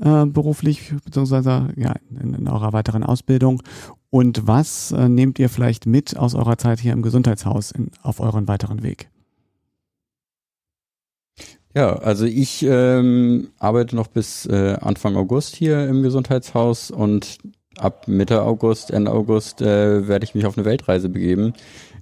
äh, 0.00 0.26
beruflich, 0.26 0.94
beziehungsweise 1.04 1.68
ja, 1.76 1.94
in, 2.10 2.34
in 2.34 2.48
eurer 2.48 2.72
weiteren 2.72 3.04
Ausbildung? 3.04 3.62
Und 4.12 4.46
was 4.46 4.92
äh, 4.92 5.08
nehmt 5.08 5.38
ihr 5.38 5.48
vielleicht 5.48 5.86
mit 5.86 6.18
aus 6.18 6.34
eurer 6.34 6.58
Zeit 6.58 6.80
hier 6.80 6.92
im 6.92 7.00
Gesundheitshaus 7.00 7.70
in, 7.70 7.90
auf 8.02 8.20
euren 8.20 8.46
weiteren 8.46 8.82
Weg? 8.82 9.08
Ja, 11.74 11.96
also 11.96 12.26
ich 12.26 12.62
ähm, 12.62 13.48
arbeite 13.58 13.96
noch 13.96 14.08
bis 14.08 14.44
äh, 14.44 14.76
Anfang 14.78 15.16
August 15.16 15.56
hier 15.56 15.88
im 15.88 16.02
Gesundheitshaus 16.02 16.90
und 16.90 17.38
ab 17.78 18.06
Mitte 18.06 18.42
August, 18.42 18.90
Ende 18.90 19.12
August 19.12 19.62
äh, 19.62 20.06
werde 20.06 20.24
ich 20.26 20.34
mich 20.34 20.44
auf 20.44 20.58
eine 20.58 20.66
Weltreise 20.66 21.08
begeben 21.08 21.54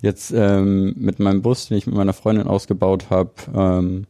jetzt 0.02 0.33
ähm, 0.35 0.95
mit 0.97 1.21
meinem 1.21 1.43
Bus, 1.43 1.69
den 1.69 1.76
ich 1.76 1.87
mit 1.87 1.95
meiner 1.95 2.12
Freundin 2.12 2.49
ausgebaut 2.49 3.11
habe. 3.11 3.33
Ähm, 3.55 4.07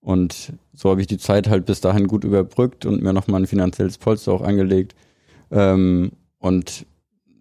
und 0.00 0.52
so 0.72 0.90
habe 0.90 1.00
ich 1.00 1.08
die 1.08 1.18
Zeit 1.18 1.48
halt 1.48 1.66
bis 1.66 1.80
dahin 1.80 2.06
gut 2.06 2.22
überbrückt 2.22 2.86
und 2.86 3.02
mir 3.02 3.12
nochmal 3.12 3.42
ein 3.42 3.46
finanzielles 3.48 3.98
Polster 3.98 4.32
auch 4.32 4.42
angelegt. 4.42 4.94
Ähm, 5.50 6.12
und 6.38 6.86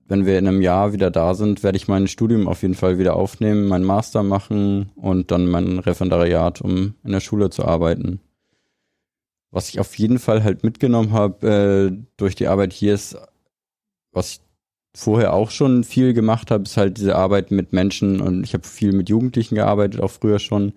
wenn 0.08 0.26
wir 0.26 0.38
in 0.38 0.48
einem 0.48 0.62
Jahr 0.62 0.94
wieder 0.94 1.10
da 1.10 1.34
sind, 1.34 1.64
werde 1.64 1.78
ich 1.78 1.88
mein 1.88 2.08
Studium 2.08 2.48
auf 2.48 2.62
jeden 2.62 2.76
Fall 2.76 3.00
wieder 3.00 3.16
aufnehmen, 3.16 3.68
meinen 3.68 3.86
Master 3.86 4.22
machen 4.24 4.92
und 4.96 5.32
dann 5.32 5.48
mein 5.48 5.80
Referendariat, 5.80 6.62
um 6.62 6.94
in 7.04 7.12
der 7.12 7.20
Schule 7.20 7.50
zu 7.50 7.66
arbeiten. 7.66 8.20
Was 9.52 9.70
ich 9.70 9.80
auf 9.80 9.98
jeden 9.98 10.20
Fall 10.20 10.44
halt 10.44 10.64
mitgenommen 10.64 11.12
habe 11.12 11.48
äh, 11.48 12.06
durch 12.18 12.36
die 12.36 12.48
Arbeit 12.48 12.74
hier 12.74 12.94
ist, 12.94 13.18
was 14.12 14.34
ich 14.34 14.42
vorher 14.94 15.34
auch 15.34 15.50
schon 15.50 15.84
viel 15.84 16.14
gemacht 16.14 16.52
habe, 16.52 16.64
ist 16.64 16.78
halt 16.78 16.98
diese 16.98 17.16
Arbeit 17.16 17.52
mit 17.52 17.74
Menschen 17.74 18.22
und 18.22 18.44
ich 18.44 18.54
habe 18.54 18.68
viel 18.68 18.94
mit 18.94 19.10
Jugendlichen 19.10 19.56
gearbeitet, 19.56 20.02
auch 20.02 20.12
früher 20.12 20.40
schon. 20.40 20.74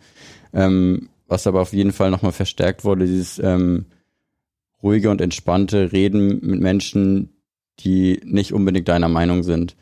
Ähm, 0.53 1.11
was 1.27 1.47
aber 1.47 1.61
auf 1.61 1.75
jeden 1.75 1.93
Fall 1.93 2.11
nochmal 2.11 2.33
verstärkt 2.33 2.85
wurde, 2.85 3.05
dieses 3.05 3.39
ähm, 3.39 3.87
ruhige 4.83 5.11
und 5.11 5.21
entspannte 5.21 5.93
Reden 5.93 6.41
mit 6.43 6.61
Menschen, 6.61 7.38
die 7.81 8.21
nicht 8.25 8.53
unbedingt 8.53 8.89
deiner 8.89 9.09
Meinung 9.09 9.43
sind. 9.43 9.77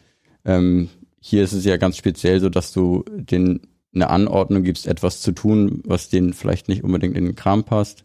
Ähm, 0.44 0.88
hier 1.20 1.42
ist 1.42 1.52
es 1.52 1.64
ja 1.64 1.76
ganz 1.76 1.96
speziell 1.96 2.40
so, 2.40 2.48
dass 2.48 2.72
du 2.72 3.04
den 3.08 3.60
eine 3.94 4.10
Anordnung 4.10 4.62
gibst, 4.62 4.86
etwas 4.86 5.20
zu 5.20 5.32
tun, 5.32 5.82
was 5.84 6.08
denen 6.08 6.34
vielleicht 6.34 6.68
nicht 6.68 6.84
unbedingt 6.84 7.16
in 7.16 7.24
den 7.24 7.34
Kram 7.34 7.64
passt. 7.64 8.04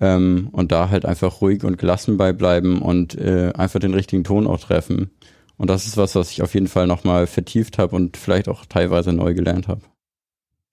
Ähm, 0.00 0.48
und 0.52 0.72
da 0.72 0.90
halt 0.90 1.04
einfach 1.04 1.40
ruhig 1.40 1.62
und 1.62 1.78
gelassen 1.78 2.16
beibleiben 2.16 2.82
und 2.82 3.16
äh, 3.16 3.52
einfach 3.54 3.80
den 3.80 3.94
richtigen 3.94 4.24
Ton 4.24 4.46
auch 4.46 4.58
treffen. 4.58 5.10
Und 5.56 5.68
das 5.68 5.86
ist 5.86 5.96
was, 5.98 6.14
was 6.14 6.30
ich 6.30 6.42
auf 6.42 6.54
jeden 6.54 6.68
Fall 6.68 6.86
nochmal 6.86 7.26
vertieft 7.26 7.78
habe 7.78 7.94
und 7.94 8.16
vielleicht 8.16 8.48
auch 8.48 8.64
teilweise 8.64 9.12
neu 9.12 9.34
gelernt 9.34 9.68
habe. 9.68 9.82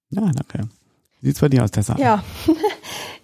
Ja, 0.09 0.21
danke. 0.21 0.69
Wie 1.19 1.27
sieht's 1.27 1.41
bei 1.41 1.49
dir 1.49 1.63
aus, 1.63 1.71
Tessa? 1.71 1.97
Ja, 1.99 2.23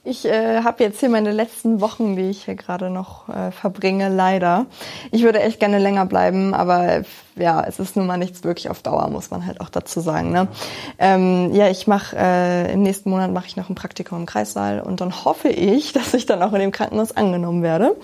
ich 0.06 0.26
äh, 0.26 0.64
habe 0.64 0.84
jetzt 0.84 1.00
hier 1.00 1.08
meine 1.08 1.32
letzten 1.32 1.80
Wochen, 1.80 2.18
die 2.18 2.30
ich 2.30 2.44
hier 2.44 2.56
gerade 2.56 2.90
noch 2.90 3.30
äh, 3.30 3.52
verbringe, 3.52 4.10
leider. 4.10 4.66
Ich 5.12 5.24
würde 5.24 5.42
echt 5.42 5.62
gerne 5.62 5.80
länger 5.80 6.06
bleiben, 6.06 6.54
aber 6.54 7.04
ja, 7.38 7.64
es 7.64 7.80
ist 7.80 7.96
nun 7.96 8.06
mal 8.06 8.18
nichts 8.18 8.44
wirklich 8.44 8.70
auf 8.70 8.82
Dauer, 8.82 9.10
muss 9.10 9.32
man 9.32 9.46
halt 9.46 9.62
auch 9.62 9.70
dazu 9.70 10.02
sagen. 10.02 10.32
Ne? 10.32 10.50
Ähm, 11.00 11.54
ja, 11.54 11.70
ich 11.70 11.88
mache 11.88 12.18
äh, 12.18 12.74
im 12.74 12.82
nächsten 12.82 13.10
Monat 13.10 13.32
mache 13.32 13.48
ich 13.48 13.56
noch 13.56 13.70
ein 13.70 13.76
Praktikum 13.76 14.20
im 14.20 14.26
Kreissaal 14.26 14.82
und 14.82 15.00
dann 15.00 15.24
hoffe 15.24 15.48
ich, 15.48 15.94
dass 15.94 16.14
ich 16.14 16.26
dann 16.26 16.44
auch 16.44 16.52
in 16.52 16.60
dem 16.60 16.72
Krankenhaus 16.72 17.16
angenommen 17.16 17.64
werde 17.64 17.96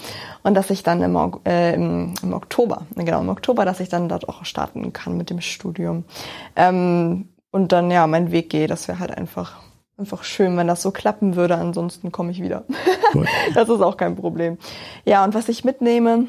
und 0.44 0.54
dass 0.54 0.70
ich 0.70 0.84
dann 0.84 1.02
im, 1.02 1.18
äh, 1.46 1.74
im, 1.74 2.14
im 2.24 2.34
Oktober, 2.34 2.84
genau 2.96 3.20
im 3.20 3.28
Oktober, 3.28 3.66
dass 3.66 3.82
ich 3.82 3.90
dann 3.90 4.08
dort 4.08 4.30
auch 4.30 4.46
starten 4.46 4.94
kann 4.94 5.18
mit 5.18 5.30
dem 5.30 5.42
Studium 5.42 6.06
ähm, 6.56 7.28
und 7.52 7.74
dann 7.74 7.92
ja 7.92 8.08
mein 8.08 8.32
Weg 8.32 8.50
gehe. 8.50 8.68
Das 8.68 8.88
wäre 8.88 9.00
halt 9.00 9.18
einfach 9.18 9.58
einfach 10.00 10.24
schön, 10.24 10.58
wenn 10.58 10.68
das 10.68 10.82
so 10.82 10.92
klappen 10.92 11.36
würde. 11.36 11.56
Ansonsten 11.56 12.12
komme 12.12 12.32
ich 12.32 12.42
wieder. 12.42 12.64
Das 13.56 13.68
ist 13.70 13.82
auch 13.82 13.98
kein 13.98 14.16
Problem. 14.16 14.60
Ja, 15.04 15.24
und 15.24 15.34
was 15.34 15.50
ich 15.50 15.64
mitnehme, 15.64 16.28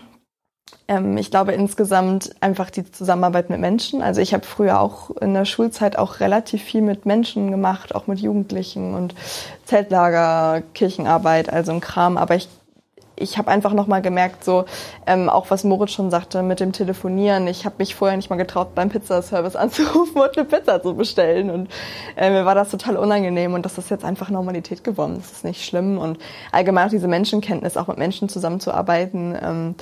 ähm, 0.88 1.18
ich 1.18 1.30
glaube 1.30 1.52
insgesamt 1.52 2.30
einfach 2.40 2.70
die 2.70 2.90
Zusammenarbeit 2.90 3.50
mit 3.50 3.60
Menschen. 3.60 4.00
Also 4.02 4.20
ich 4.20 4.32
habe 4.32 4.46
früher 4.46 4.80
auch 4.80 5.10
in 5.20 5.34
der 5.34 5.44
Schulzeit 5.44 5.98
auch 5.98 6.20
relativ 6.20 6.62
viel 6.62 6.80
mit 6.80 7.04
Menschen 7.04 7.50
gemacht, 7.50 7.94
auch 7.94 8.06
mit 8.06 8.18
Jugendlichen 8.20 8.94
und 8.94 9.14
Zeltlager, 9.66 10.62
Kirchenarbeit, 10.72 11.52
also 11.52 11.72
ein 11.72 11.80
Kram. 11.80 12.16
Aber 12.16 12.34
ich 12.34 12.48
ich 13.20 13.38
habe 13.38 13.50
einfach 13.50 13.72
nochmal 13.72 14.02
gemerkt, 14.02 14.44
so 14.44 14.64
ähm, 15.06 15.28
auch 15.28 15.50
was 15.50 15.64
Moritz 15.64 15.92
schon 15.92 16.10
sagte 16.10 16.42
mit 16.42 16.60
dem 16.60 16.72
Telefonieren. 16.72 17.46
Ich 17.46 17.64
habe 17.64 17.76
mich 17.78 17.94
vorher 17.94 18.16
nicht 18.16 18.30
mal 18.30 18.36
getraut, 18.36 18.74
beim 18.74 18.88
Pizzaservice 18.88 19.56
anzurufen 19.56 20.20
und 20.20 20.36
eine 20.36 20.46
Pizza 20.46 20.82
zu 20.82 20.94
bestellen. 20.94 21.50
Und 21.50 21.68
äh, 22.16 22.30
mir 22.30 22.44
war 22.44 22.54
das 22.54 22.70
total 22.70 22.96
unangenehm 22.96 23.54
und 23.54 23.64
das 23.64 23.78
ist 23.78 23.90
jetzt 23.90 24.04
einfach 24.04 24.30
Normalität 24.30 24.84
geworden. 24.84 25.16
Das 25.18 25.32
ist 25.32 25.44
nicht 25.44 25.64
schlimm. 25.64 25.98
Und 25.98 26.18
allgemein 26.52 26.86
auch 26.86 26.90
diese 26.90 27.08
Menschenkenntnis, 27.08 27.76
auch 27.76 27.86
mit 27.86 27.98
Menschen 27.98 28.28
zusammenzuarbeiten. 28.28 29.36
Ähm, 29.40 29.74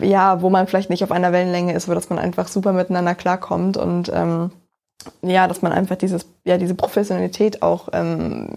ja, 0.00 0.42
wo 0.42 0.50
man 0.50 0.66
vielleicht 0.66 0.90
nicht 0.90 1.04
auf 1.04 1.12
einer 1.12 1.32
Wellenlänge 1.32 1.72
ist, 1.74 1.88
wo 1.88 1.94
dass 1.94 2.10
man 2.10 2.18
einfach 2.18 2.48
super 2.48 2.72
miteinander 2.72 3.14
klarkommt 3.14 3.76
und 3.76 4.10
ähm, 4.12 4.50
ja, 5.22 5.46
dass 5.46 5.62
man 5.62 5.72
einfach 5.72 5.96
dieses, 5.96 6.26
ja, 6.44 6.58
diese 6.58 6.74
Professionalität 6.74 7.62
auch, 7.62 7.88
ähm, 7.92 8.48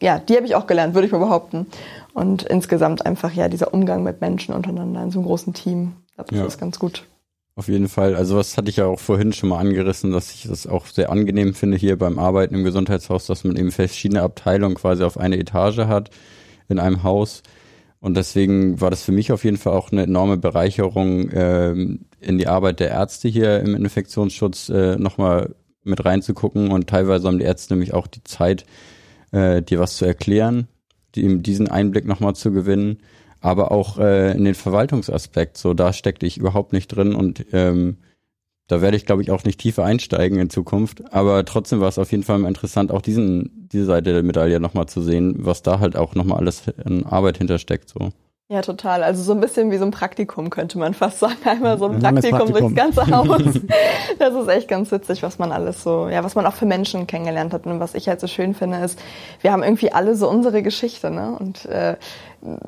ja, 0.00 0.18
die 0.18 0.36
habe 0.36 0.46
ich 0.46 0.54
auch 0.54 0.66
gelernt, 0.66 0.94
würde 0.94 1.06
ich 1.06 1.12
mal 1.12 1.18
behaupten. 1.18 1.66
Und 2.12 2.42
insgesamt 2.42 3.06
einfach 3.06 3.32
ja 3.32 3.48
dieser 3.48 3.72
Umgang 3.72 4.02
mit 4.02 4.20
Menschen 4.20 4.54
untereinander 4.54 5.02
in 5.02 5.10
so 5.10 5.20
einem 5.20 5.26
großen 5.26 5.54
Team. 5.54 5.92
Das 6.16 6.26
ja. 6.30 6.44
ist 6.44 6.58
ganz 6.58 6.78
gut. 6.78 7.04
Auf 7.56 7.68
jeden 7.68 7.88
Fall. 7.88 8.16
Also 8.16 8.36
was 8.36 8.56
hatte 8.56 8.70
ich 8.70 8.76
ja 8.76 8.86
auch 8.86 9.00
vorhin 9.00 9.32
schon 9.32 9.50
mal 9.50 9.58
angerissen, 9.58 10.12
dass 10.12 10.32
ich 10.32 10.48
das 10.48 10.66
auch 10.66 10.86
sehr 10.86 11.10
angenehm 11.10 11.52
finde 11.54 11.76
hier 11.76 11.98
beim 11.98 12.18
Arbeiten 12.18 12.54
im 12.54 12.64
Gesundheitshaus, 12.64 13.26
dass 13.26 13.44
man 13.44 13.56
eben 13.56 13.70
verschiedene 13.70 14.22
Abteilungen 14.22 14.76
quasi 14.76 15.02
auf 15.04 15.18
eine 15.18 15.38
Etage 15.38 15.78
hat 15.78 16.10
in 16.68 16.78
einem 16.78 17.02
Haus 17.02 17.42
Und 18.00 18.16
deswegen 18.16 18.80
war 18.80 18.90
das 18.90 19.02
für 19.02 19.12
mich 19.12 19.30
auf 19.30 19.44
jeden 19.44 19.58
Fall 19.58 19.74
auch 19.74 19.92
eine 19.92 20.04
enorme 20.04 20.38
Bereicherung, 20.38 21.28
ähm, 21.32 22.06
in 22.18 22.38
die 22.38 22.46
Arbeit 22.46 22.80
der 22.80 22.90
Ärzte 22.90 23.28
hier 23.28 23.60
im 23.60 23.74
Infektionsschutz 23.74 24.70
äh, 24.70 24.96
nochmal 24.96 25.54
mit 25.84 26.04
reinzugucken. 26.04 26.70
Und 26.70 26.88
teilweise 26.88 27.28
haben 27.28 27.38
die 27.38 27.44
Ärzte 27.44 27.74
nämlich 27.74 27.92
auch 27.92 28.06
die 28.06 28.24
Zeit, 28.24 28.64
äh, 29.32 29.60
dir 29.60 29.80
was 29.80 29.96
zu 29.96 30.06
erklären, 30.06 30.68
die, 31.14 31.42
diesen 31.42 31.68
Einblick 31.68 32.06
nochmal 32.06 32.34
zu 32.34 32.52
gewinnen. 32.52 32.98
Aber 33.40 33.72
auch 33.72 33.98
äh, 33.98 34.32
in 34.32 34.44
den 34.44 34.54
Verwaltungsaspekt, 34.54 35.56
so 35.56 35.72
da 35.72 35.92
steckte 35.92 36.26
ich 36.26 36.36
überhaupt 36.36 36.72
nicht 36.72 36.88
drin 36.88 37.14
und 37.14 37.46
ähm, 37.52 37.96
da 38.70 38.80
werde 38.80 38.96
ich, 38.96 39.04
glaube 39.04 39.22
ich, 39.22 39.32
auch 39.32 39.42
nicht 39.42 39.58
tiefer 39.58 39.84
einsteigen 39.84 40.38
in 40.38 40.48
Zukunft. 40.48 41.12
Aber 41.12 41.44
trotzdem 41.44 41.80
war 41.80 41.88
es 41.88 41.98
auf 41.98 42.12
jeden 42.12 42.22
Fall 42.22 42.44
interessant, 42.44 42.92
auch 42.92 43.02
diesen, 43.02 43.68
diese 43.72 43.86
Seite 43.86 44.12
der 44.12 44.22
Medaille 44.22 44.60
nochmal 44.60 44.86
zu 44.86 45.02
sehen, 45.02 45.34
was 45.38 45.62
da 45.62 45.80
halt 45.80 45.96
auch 45.96 46.14
nochmal 46.14 46.38
alles 46.38 46.62
in 46.86 47.04
Arbeit 47.04 47.38
hintersteckt. 47.38 47.88
So. 47.88 48.10
Ja, 48.52 48.62
total. 48.62 49.04
Also 49.04 49.22
so 49.22 49.30
ein 49.32 49.38
bisschen 49.38 49.70
wie 49.70 49.78
so 49.78 49.84
ein 49.84 49.92
Praktikum 49.92 50.50
könnte 50.50 50.76
man 50.76 50.92
fast 50.92 51.20
sagen. 51.20 51.36
Einmal 51.44 51.78
so 51.78 51.86
ein 51.86 52.00
Praktikum, 52.00 52.38
Praktikum, 52.38 52.74
durchs 52.74 52.74
ganze 52.74 53.06
Haus. 53.06 53.42
das 54.18 54.34
ist 54.34 54.48
echt 54.48 54.66
ganz 54.66 54.90
witzig, 54.90 55.22
was 55.22 55.38
man 55.38 55.52
alles 55.52 55.84
so, 55.84 56.08
ja, 56.08 56.24
was 56.24 56.34
man 56.34 56.44
auch 56.46 56.54
für 56.54 56.66
Menschen 56.66 57.06
kennengelernt 57.06 57.52
hat. 57.52 57.64
Und 57.66 57.78
was 57.78 57.94
ich 57.94 58.08
halt 58.08 58.18
so 58.18 58.26
schön 58.26 58.54
finde, 58.54 58.78
ist, 58.78 58.98
wir 59.40 59.52
haben 59.52 59.62
irgendwie 59.62 59.92
alle 59.92 60.16
so 60.16 60.28
unsere 60.28 60.62
Geschichte, 60.64 61.12
ne? 61.12 61.36
Und 61.38 61.64
äh, 61.66 61.94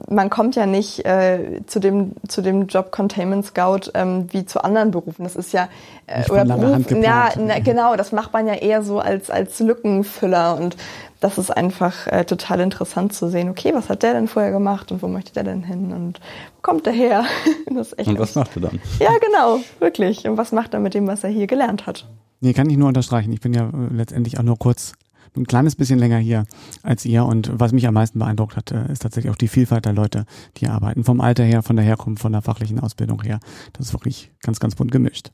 man 0.09 0.29
kommt 0.29 0.55
ja 0.55 0.67
nicht 0.67 1.05
äh, 1.05 1.61
zu 1.67 1.81
dem 1.81 2.13
zu 2.29 2.43
dem 2.43 2.67
Job 2.67 2.93
Containment 2.93 3.45
Scout 3.45 3.91
ähm, 3.95 4.27
wie 4.31 4.45
zu 4.45 4.63
anderen 4.63 4.91
Berufen. 4.91 5.25
Das 5.25 5.37
ist 5.37 5.53
ja 5.53 5.69
äh, 6.07 6.31
oder 6.31 6.45
Beruf, 6.45 6.91
ja, 6.91 7.31
na, 7.39 7.59
genau, 7.59 7.97
das 7.97 8.13
macht 8.13 8.33
man 8.33 8.47
ja 8.47 8.55
eher 8.55 8.83
so 8.83 8.99
als 8.99 9.31
als 9.31 9.61
Lückenfüller 9.61 10.57
und 10.57 10.77
das 11.21 11.39
ist 11.39 11.51
einfach 11.51 12.07
äh, 12.09 12.25
total 12.25 12.61
interessant 12.61 13.15
zu 13.15 13.29
sehen. 13.29 13.49
Okay, 13.49 13.73
was 13.75 13.89
hat 13.89 14.03
der 14.03 14.13
denn 14.13 14.29
vorher 14.29 14.51
gemacht 14.51 14.93
und 14.93 15.03
wo 15.03 15.09
möchte 15.09 15.33
der 15.33 15.45
denn 15.45 15.63
hin 15.63 15.93
und 15.93 16.21
wo 16.57 16.63
kommt 16.63 16.85
der 16.85 16.93
her? 16.93 17.25
das 17.67 17.89
ist 17.89 17.99
echt 17.99 18.09
und 18.09 18.19
was 18.19 18.35
macht 18.35 18.57
er 18.57 18.63
dann? 18.63 18.81
Ja, 18.99 19.11
genau, 19.19 19.61
wirklich. 19.79 20.27
Und 20.29 20.37
was 20.37 20.53
macht 20.53 20.75
er 20.75 20.81
mit 20.81 20.95
dem, 20.95 21.07
was 21.07 21.25
er 21.25 21.31
hier 21.31 21.47
gelernt 21.47 21.87
hat? 21.87 22.07
Nee, 22.41 22.53
kann 22.53 22.69
ich 22.69 22.77
nur 22.77 22.89
unterstreichen. 22.89 23.33
Ich 23.33 23.41
bin 23.41 23.55
ja 23.55 23.69
äh, 23.69 23.95
letztendlich 23.95 24.39
auch 24.39 24.43
nur 24.43 24.59
kurz 24.59 24.95
ein 25.37 25.47
kleines 25.47 25.77
bisschen 25.77 25.99
länger 25.99 26.19
hier 26.19 26.45
als 26.83 27.05
ihr. 27.05 27.25
Und 27.25 27.51
was 27.55 27.73
mich 27.73 27.87
am 27.87 27.95
meisten 27.95 28.19
beeindruckt 28.19 28.57
hat, 28.57 28.71
äh, 28.71 28.91
ist 28.93 29.03
tatsächlich 29.03 29.31
auch 29.31 29.37
die 29.37 29.49
Vielfalt 29.49 29.85
der 29.85 29.93
Leute, 29.93 30.27
die 30.57 30.61
hier 30.61 30.73
arbeiten. 30.73 31.05
Vom 31.05 31.21
Alter 31.21 31.45
her, 31.45 31.63
von 31.63 31.77
der 31.77 31.85
Herkunft, 31.85 32.23
von 32.23 32.33
der 32.33 32.43
fachlichen 32.43 32.81
Ausbildung 32.81 33.23
her. 33.23 33.41
Das 33.73 33.87
ist 33.87 33.93
wirklich 33.93 34.31
ganz, 34.41 34.61
ganz 34.61 34.75
bunt 34.75 34.93
gemischt. 34.93 35.31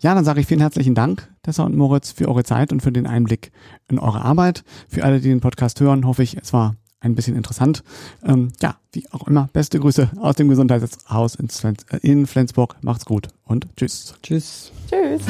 Ja, 0.00 0.14
dann 0.14 0.24
sage 0.24 0.40
ich 0.40 0.46
vielen 0.46 0.60
herzlichen 0.60 0.94
Dank, 0.94 1.28
Tessa 1.42 1.64
und 1.64 1.76
Moritz, 1.76 2.12
für 2.12 2.28
eure 2.28 2.44
Zeit 2.44 2.70
und 2.70 2.82
für 2.82 2.92
den 2.92 3.06
Einblick 3.06 3.50
in 3.88 3.98
eure 3.98 4.22
Arbeit. 4.22 4.62
Für 4.88 5.04
alle, 5.04 5.20
die 5.20 5.28
den 5.28 5.40
Podcast 5.40 5.80
hören, 5.80 6.06
hoffe 6.06 6.22
ich, 6.22 6.36
es 6.36 6.52
war 6.52 6.76
ein 7.00 7.14
bisschen 7.14 7.36
interessant. 7.36 7.82
Ähm, 8.24 8.52
ja, 8.60 8.76
wie 8.92 9.10
auch 9.10 9.26
immer, 9.26 9.48
beste 9.52 9.78
Grüße 9.80 10.10
aus 10.20 10.36
dem 10.36 10.48
Gesundheitshaus 10.48 11.36
in 12.02 12.26
Flensburg. 12.26 12.76
Macht's 12.80 13.04
gut 13.04 13.28
und 13.44 13.66
tschüss. 13.76 14.14
Tschüss. 14.22 14.72
Tschüss. 14.88 15.22